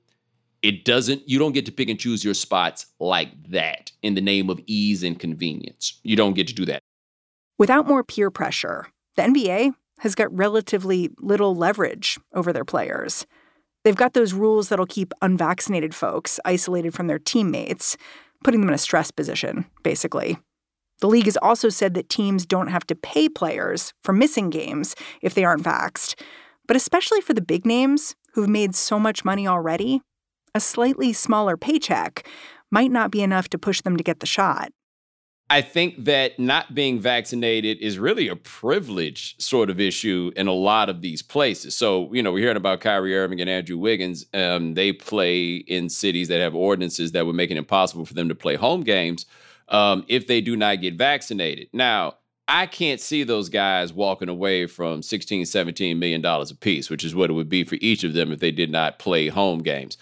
it 0.63 0.87
doesn't, 0.87 1.29
you 1.29 1.39
don't 1.39 1.53
get 1.53 1.67
to 1.67 1.73
pick 1.73 1.91
and 1.91 2.01
choose 2.01 2.25
your 2.25 2.33
spots 2.33 2.87
like 2.99 3.29
that 3.51 3.93
in 4.03 4.15
the 4.15 4.23
name 4.23 4.49
of 4.49 4.59
ease 4.67 5.03
and 5.03 5.19
convenience. 5.19 6.01
You 6.03 6.17
don't 6.17 6.33
get 6.33 6.49
to 6.49 6.55
do 6.55 6.65
that. 6.65 6.81
Without 7.59 7.87
more 7.87 8.03
peer 8.03 8.31
pressure, 8.31 8.89
the 9.17 9.23
NBA 9.23 9.75
has 9.99 10.15
got 10.15 10.35
relatively 10.35 11.11
little 11.19 11.55
leverage 11.55 12.19
over 12.35 12.55
their 12.55 12.65
players. 12.65 13.27
They've 13.85 13.95
got 13.95 14.15
those 14.15 14.33
rules 14.33 14.71
that'll 14.71 14.87
keep 14.87 15.13
unvaccinated 15.21 15.95
folks 15.95 16.41
isolated 16.47 16.95
from 16.95 17.07
their 17.07 17.19
teammates, 17.19 17.99
putting 18.43 18.61
them 18.61 18.71
in 18.71 18.75
a 18.75 18.79
stress 18.79 19.11
position, 19.11 19.67
basically. 19.83 20.39
The 21.01 21.09
league 21.09 21.25
has 21.25 21.39
also 21.39 21.69
said 21.69 21.95
that 21.95 22.09
teams 22.09 22.47
don't 22.47 22.69
have 22.69 22.87
to 22.89 22.95
pay 22.95 23.29
players 23.29 23.93
for 24.05 24.13
missing 24.13 24.51
games 24.51 24.95
if 25.23 25.35
they 25.35 25.45
aren't 25.45 25.65
vaxxed. 25.65 26.21
But 26.67 26.77
especially 26.77 27.21
for 27.21 27.35
the 27.35 27.41
big 27.41 27.67
names 27.67 28.15
who've 28.35 28.49
made 28.49 28.75
so 28.75 28.99
much 28.99 29.25
money 29.25 29.47
already, 29.49 30.03
a 30.55 30.61
slightly 30.61 31.13
smaller 31.13 31.57
paycheck 31.57 32.27
might 32.71 32.91
not 32.91 33.11
be 33.11 33.23
enough 33.23 33.49
to 33.49 33.59
push 33.59 33.81
them 33.81 33.97
to 33.97 34.05
get 34.05 34.21
the 34.21 34.27
shot. 34.27 34.73
I 35.53 35.63
think 35.63 36.05
that 36.05 36.39
not 36.39 36.77
being 36.77 37.01
vaccinated 37.01 37.79
is 37.79 37.99
really 37.99 38.29
a 38.29 38.37
privilege 38.37 39.35
sort 39.43 39.69
of 39.69 39.81
issue 39.81 40.31
in 40.37 40.47
a 40.47 40.53
lot 40.53 40.89
of 40.89 41.01
these 41.01 41.23
places. 41.23 41.77
So, 41.77 42.13
you 42.15 42.23
know, 42.23 42.31
we're 42.31 42.39
hearing 42.39 42.57
about 42.57 42.81
Kyrie 42.81 43.17
Irving 43.17 43.41
and 43.41 43.51
Andrew 43.51 43.77
Wiggins. 43.77 44.27
Um, 44.33 44.75
they 44.75 44.93
play 44.93 45.57
in 45.57 45.89
cities 45.89 46.29
that 46.29 46.39
have 46.39 46.55
ordinances 46.55 47.11
that 47.13 47.27
would 47.27 47.35
make 47.35 47.51
it 47.51 47.57
impossible 47.57 48.05
for 48.05 48.15
them 48.15 48.29
to 48.29 48.35
play 48.37 48.55
home 48.55 48.83
games 48.83 49.27
um, 49.71 50.05
if 50.09 50.27
they 50.27 50.41
do 50.41 50.57
not 50.57 50.81
get 50.81 50.95
vaccinated. 50.95 51.69
Now, 51.73 52.15
I 52.49 52.67
can't 52.67 53.01
see 53.01 53.23
those 53.23 53.49
guys 53.49 53.93
walking 53.93 54.29
away 54.29 54.67
from 54.67 55.03
16, 55.03 55.47
17 55.47 55.99
million 55.99 56.21
dollars 56.21 56.51
apiece, 56.51 56.91
which 56.91 57.05
is 57.05 57.15
what 57.15 57.31
it 57.31 57.35
would 57.35 57.49
be 57.49 57.63
for 57.63 57.77
each 57.81 58.03
of 58.03 58.13
them 58.13 58.33
if 58.33 58.41
they 58.41 58.51
did 58.51 58.71
not 58.71 58.99
play 58.99 59.29
home 59.29 59.61
games. 59.61 59.97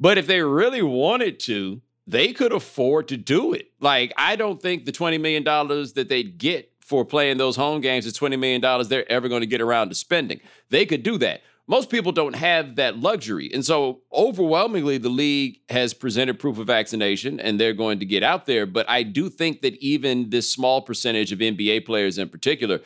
But 0.00 0.18
if 0.18 0.26
they 0.26 0.42
really 0.42 0.82
wanted 0.82 1.38
to, 1.40 1.80
they 2.08 2.32
could 2.32 2.52
afford 2.52 3.06
to 3.08 3.16
do 3.16 3.52
it. 3.52 3.70
Like, 3.78 4.12
I 4.16 4.34
don't 4.34 4.60
think 4.60 4.84
the 4.84 4.90
$20 4.92 5.20
million 5.20 5.44
that 5.44 6.06
they'd 6.08 6.36
get 6.38 6.72
for 6.80 7.04
playing 7.04 7.36
those 7.36 7.54
home 7.54 7.80
games 7.80 8.04
is 8.04 8.18
$20 8.18 8.36
million 8.36 8.88
they're 8.88 9.10
ever 9.10 9.28
going 9.28 9.42
to 9.42 9.46
get 9.46 9.60
around 9.60 9.90
to 9.90 9.94
spending. 9.94 10.40
They 10.70 10.84
could 10.84 11.04
do 11.04 11.18
that. 11.18 11.42
Most 11.68 11.90
people 11.90 12.10
don't 12.10 12.34
have 12.34 12.76
that 12.76 12.98
luxury. 12.98 13.50
And 13.54 13.64
so, 13.64 14.00
overwhelmingly, 14.12 14.98
the 14.98 15.08
league 15.08 15.60
has 15.68 15.94
presented 15.94 16.38
proof 16.38 16.58
of 16.58 16.66
vaccination 16.66 17.38
and 17.38 17.58
they're 17.58 17.72
going 17.72 18.00
to 18.00 18.06
get 18.06 18.22
out 18.22 18.46
there. 18.46 18.66
But 18.66 18.88
I 18.90 19.04
do 19.04 19.28
think 19.28 19.62
that 19.62 19.74
even 19.76 20.30
this 20.30 20.50
small 20.50 20.82
percentage 20.82 21.30
of 21.30 21.38
NBA 21.38 21.86
players 21.86 22.18
in 22.18 22.28
particular, 22.28 22.80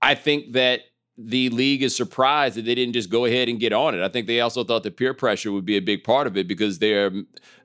I 0.00 0.14
think 0.14 0.52
that 0.52 0.82
the 1.18 1.50
league 1.50 1.82
is 1.82 1.94
surprised 1.96 2.56
that 2.56 2.64
they 2.64 2.76
didn't 2.76 2.94
just 2.94 3.10
go 3.10 3.24
ahead 3.24 3.48
and 3.48 3.58
get 3.58 3.72
on 3.72 3.94
it. 3.94 4.02
I 4.02 4.08
think 4.08 4.28
they 4.28 4.40
also 4.40 4.62
thought 4.62 4.84
the 4.84 4.90
peer 4.90 5.12
pressure 5.12 5.50
would 5.50 5.66
be 5.66 5.76
a 5.76 5.82
big 5.82 6.04
part 6.04 6.28
of 6.28 6.36
it 6.36 6.46
because 6.46 6.78
they're, 6.78 7.10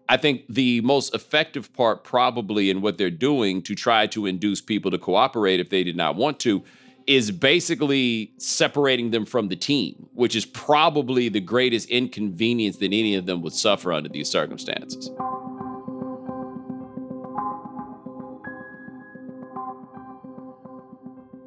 I 0.09 0.17
think 0.17 0.45
the 0.49 0.81
most 0.81 1.13
effective 1.13 1.71
part, 1.71 2.03
probably 2.03 2.71
in 2.71 2.81
what 2.81 2.97
they're 2.97 3.11
doing 3.11 3.61
to 3.61 3.75
try 3.75 4.07
to 4.07 4.25
induce 4.25 4.59
people 4.59 4.89
to 4.89 4.97
cooperate 4.97 5.59
if 5.59 5.69
they 5.69 5.83
did 5.83 5.95
not 5.95 6.15
want 6.15 6.39
to, 6.41 6.63
is 7.07 7.31
basically 7.31 8.33
separating 8.37 9.11
them 9.11 9.25
from 9.25 9.47
the 9.47 9.55
team, 9.55 10.07
which 10.13 10.35
is 10.35 10.45
probably 10.45 11.29
the 11.29 11.39
greatest 11.39 11.89
inconvenience 11.89 12.77
that 12.77 12.87
any 12.87 13.15
of 13.15 13.25
them 13.25 13.41
would 13.41 13.53
suffer 13.53 13.91
under 13.91 14.09
these 14.09 14.29
circumstances. 14.29 15.11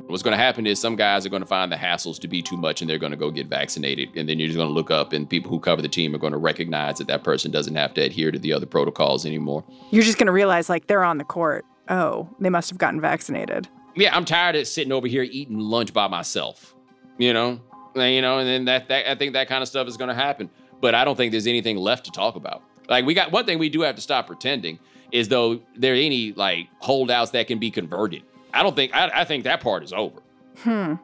What's 0.09 0.23
going 0.23 0.37
to 0.37 0.43
happen 0.43 0.67
is 0.67 0.79
some 0.79 0.95
guys 0.95 1.27
are 1.27 1.29
going 1.29 1.43
to 1.43 1.47
find 1.47 1.71
the 1.71 1.77
hassles 1.77 2.19
to 2.21 2.29
be 2.29 2.41
too 2.41 2.57
much 2.57 2.81
and 2.81 2.89
they're 2.89 2.97
going 2.97 3.11
to 3.11 3.19
go 3.19 3.31
get 3.31 3.49
vaccinated. 3.49 4.17
And 4.17 4.29
then 4.29 4.39
you're 4.39 4.47
just 4.47 4.57
going 4.57 4.69
to 4.69 4.75
look 4.75 4.91
up 4.91 5.13
and 5.13 5.29
people 5.29 5.51
who 5.51 5.59
cover 5.59 5.83
the 5.83 5.89
team 5.89 6.15
are 6.15 6.19
going 6.19 6.33
to 6.33 6.39
recognize 6.39 6.99
that 6.99 7.09
that 7.09 7.25
person 7.25 7.51
doesn't 7.51 7.75
have 7.75 7.93
to 7.95 8.03
adhere 8.03 8.31
to 8.31 8.39
the 8.39 8.53
other 8.53 8.67
protocols 8.67 9.27
anymore. 9.27 9.65
You're 9.91 10.05
just 10.05 10.17
going 10.17 10.27
to 10.27 10.33
realize, 10.33 10.69
like, 10.69 10.87
they're 10.87 11.05
on 11.05 11.19
the 11.19 11.25
court. 11.25 11.67
Oh, 11.89 12.29
they 12.41 12.51
must 12.51 12.71
have 12.71 12.79
gotten 12.79 13.01
vaccinated. 13.01 13.69
Yeah, 13.97 14.15
I'm 14.15 14.25
tired 14.25 14.57
of 14.57 14.67
sitting 14.67 14.93
over 14.93 15.07
here 15.07 15.23
eating 15.23 15.59
lunch 15.59 15.93
by 15.93 16.07
myself. 16.07 16.75
You 17.19 17.33
know, 17.33 17.61
And, 17.95 18.15
you 18.15 18.21
know, 18.21 18.39
and 18.39 18.47
then 18.47 18.65
that, 18.67 18.89
that 18.89 19.11
I 19.11 19.15
think 19.15 19.33
that 19.33 19.49
kind 19.49 19.63
of 19.63 19.69
stuff 19.69 19.89
is 19.89 19.97
going 19.97 20.09
to 20.09 20.15
happen. 20.15 20.51
But 20.81 20.95
I 20.95 21.05
don't 21.05 21.17
think 21.17 21.33
there's 21.33 21.47
anything 21.47 21.79
left 21.79 22.05
to 22.05 22.11
talk 22.11 22.37
about. 22.37 22.63
Like 22.89 23.07
we 23.07 23.15
got 23.15 23.33
one 23.33 23.47
thing 23.47 23.59
we 23.59 23.69
do 23.71 23.81
have 23.81 23.97
to 23.97 24.03
stop 24.03 24.27
pretending 24.27 24.79
is 25.13 25.29
though 25.29 25.61
there 25.77 25.95
are 25.95 25.97
any 25.97 26.33
like 26.33 26.69
holdouts 26.79 27.31
that 27.33 27.47
can 27.47 27.59
be 27.59 27.71
converted. 27.71 28.23
I 28.53 28.63
don't 28.63 28.77
think 28.77 28.95
I, 28.95 29.11
I 29.15 29.25
think 29.25 29.45
that 29.45 29.61
part 29.61 29.83
is 29.83 29.93
over. 29.93 30.21
Hmm. 30.59 30.95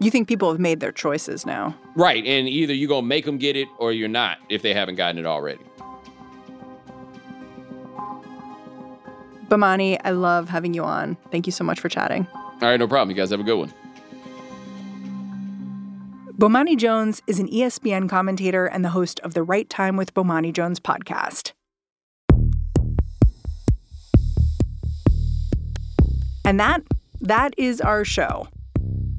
You 0.00 0.10
think 0.10 0.28
people 0.28 0.50
have 0.50 0.58
made 0.58 0.80
their 0.80 0.92
choices 0.92 1.44
now? 1.44 1.76
Right, 1.94 2.24
and 2.24 2.48
either 2.48 2.72
you're 2.72 2.88
gonna 2.88 3.06
make 3.06 3.26
them 3.26 3.36
get 3.36 3.54
it 3.54 3.68
or 3.78 3.92
you're 3.92 4.08
not 4.08 4.38
if 4.48 4.62
they 4.62 4.72
haven't 4.72 4.94
gotten 4.94 5.18
it 5.18 5.26
already. 5.26 5.60
Bomani, 9.50 9.98
I 10.04 10.10
love 10.10 10.48
having 10.48 10.74
you 10.74 10.84
on. 10.84 11.16
Thank 11.32 11.46
you 11.46 11.52
so 11.52 11.64
much 11.64 11.80
for 11.80 11.88
chatting. 11.88 12.26
All 12.32 12.68
right, 12.68 12.76
no 12.76 12.86
problem. 12.86 13.10
You 13.10 13.16
guys 13.20 13.30
have 13.30 13.40
a 13.40 13.42
good 13.42 13.58
one. 13.58 13.74
Bomani 16.38 16.76
Jones 16.76 17.20
is 17.26 17.40
an 17.40 17.48
ESPN 17.48 18.08
commentator 18.08 18.64
and 18.66 18.84
the 18.84 18.90
host 18.90 19.18
of 19.20 19.34
the 19.34 19.42
Right 19.42 19.68
Time 19.68 19.96
with 19.96 20.14
Bomani 20.14 20.52
Jones 20.52 20.78
podcast. 20.78 21.52
And 26.44 26.58
that 26.58 26.82
that 27.20 27.52
is 27.58 27.80
our 27.80 28.04
show. 28.04 28.48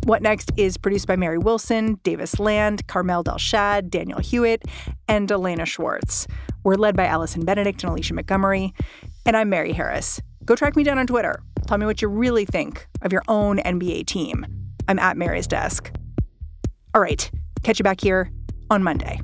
What 0.06 0.24
Next 0.24 0.52
is 0.58 0.78
produced 0.78 1.06
by 1.06 1.16
Mary 1.16 1.38
Wilson, 1.38 2.00
Davis 2.04 2.40
Land, 2.40 2.88
Carmel 2.88 3.24
Delshad, 3.24 3.90
Danielle 3.90 4.20
Hewitt, 4.20 4.64
and 5.08 5.32
Elena 5.32 5.66
Schwartz. 5.66 6.26
We're 6.64 6.76
led 6.76 6.96
by 6.96 7.06
Allison 7.06 7.46
Benedict 7.46 7.84
and 7.84 7.92
Alicia 7.92 8.16
Montgomery. 8.16 8.74
And 9.26 9.38
I'm 9.38 9.50
Mary 9.50 9.74
Harris. 9.74 10.20
Go 10.46 10.56
track 10.56 10.76
me 10.76 10.84
down 10.84 10.98
on 10.98 11.08
Twitter. 11.08 11.44
Tell 11.68 11.78
me 11.78 11.86
what 11.86 12.02
you 12.02 12.08
really 12.08 12.46
think 12.46 12.88
of 13.02 13.14
your 13.14 13.22
own 13.28 13.58
NBA 13.60 14.08
team. 14.08 14.46
I'm 14.88 15.00
at 15.00 15.16
Mary's 15.16 15.48
desk. 15.48 15.92
All 16.94 17.02
right, 17.02 17.30
catch 17.64 17.80
you 17.80 17.84
back 17.84 18.02
here 18.02 18.32
on 18.70 18.84
Monday. 18.84 19.22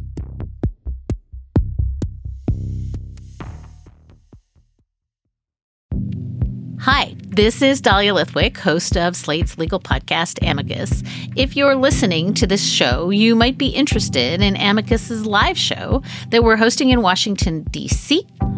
Hi, 6.80 7.16
this 7.28 7.62
is 7.62 7.82
Dahlia 7.82 8.14
Lithwick, 8.14 8.56
host 8.56 8.96
of 8.96 9.16
Slate's 9.16 9.58
legal 9.58 9.80
podcast, 9.80 10.40
Amicus. 10.48 11.04
If 11.36 11.58
you're 11.58 11.76
listening 11.76 12.34
to 12.36 12.48
this 12.48 12.66
show, 12.66 13.10
you 13.10 13.36
might 13.36 13.58
be 13.58 13.68
interested 13.68 14.42
in 14.42 14.56
Amicus's 14.56 15.26
live 15.26 15.58
show 15.58 16.04
that 16.30 16.44
we're 16.44 16.56
hosting 16.56 16.92
in 16.92 17.02
Washington, 17.02 17.64
D.C. 17.64 18.26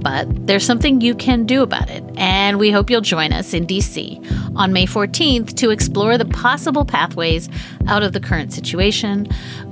But 0.00 0.46
there's 0.46 0.64
something 0.64 1.00
you 1.00 1.14
can 1.14 1.46
do 1.46 1.62
about 1.62 1.90
it, 1.90 2.04
and 2.16 2.58
we 2.58 2.70
hope 2.70 2.90
you'll 2.90 3.00
join 3.00 3.32
us 3.32 3.54
in 3.54 3.66
DC 3.66 4.56
on 4.56 4.72
May 4.72 4.86
14th 4.86 5.56
to 5.56 5.70
explore 5.70 6.16
the 6.16 6.24
possible 6.24 6.84
pathways 6.84 7.48
out 7.88 8.02
of 8.02 8.12
the 8.12 8.20
current 8.20 8.52
situation. 8.52 9.28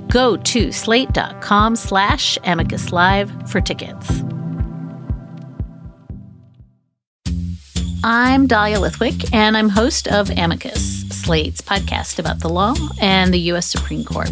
Go 0.09 0.37
to 0.37 0.71
slate.com 0.71 1.75
slash 1.75 2.37
amicus 2.43 2.91
live 2.91 3.31
for 3.49 3.61
tickets. 3.61 4.23
I'm 8.03 8.45
Dahlia 8.45 8.77
Lithwick, 8.77 9.33
and 9.33 9.57
I'm 9.57 9.69
host 9.69 10.07
of 10.07 10.29
Amicus, 10.29 11.09
Slate's 11.09 11.59
podcast 11.61 12.19
about 12.19 12.39
the 12.39 12.49
law 12.49 12.75
and 13.01 13.33
the 13.33 13.39
U.S. 13.39 13.65
Supreme 13.65 14.03
Court. 14.05 14.29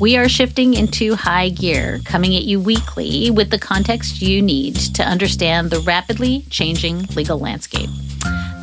We 0.00 0.16
are 0.16 0.28
shifting 0.28 0.74
into 0.74 1.14
high 1.14 1.50
gear, 1.50 2.00
coming 2.04 2.34
at 2.34 2.42
you 2.42 2.60
weekly 2.60 3.30
with 3.30 3.50
the 3.50 3.58
context 3.58 4.20
you 4.20 4.42
need 4.42 4.74
to 4.74 5.04
understand 5.04 5.70
the 5.70 5.78
rapidly 5.80 6.44
changing 6.50 7.02
legal 7.14 7.38
landscape. 7.38 7.88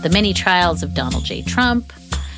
The 0.03 0.09
many 0.11 0.33
trials 0.33 0.83
of 0.83 0.93
Donald 0.93 1.23
J. 1.23 1.41
Trump, 1.41 1.93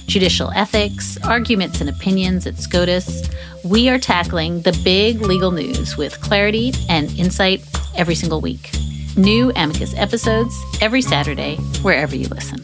judicial 0.06 0.52
ethics, 0.52 1.18
arguments 1.24 1.82
and 1.82 1.90
opinions 1.90 2.46
at 2.46 2.60
SCOTUS. 2.60 3.30
We 3.66 3.90
are 3.90 3.98
tackling 3.98 4.62
the 4.62 4.80
big 4.84 5.22
legal 5.22 5.50
news 5.50 5.98
with 5.98 6.22
clarity 6.22 6.72
and 6.88 7.10
insight 7.18 7.66
every 7.96 8.16
single 8.16 8.42
week. 8.42 8.70
New 9.18 9.52
Amicus 9.56 9.96
episodes 9.96 10.56
every 10.82 11.02
Saturday, 11.02 11.56
wherever 11.82 12.16
you 12.16 12.28
listen. 12.28 12.64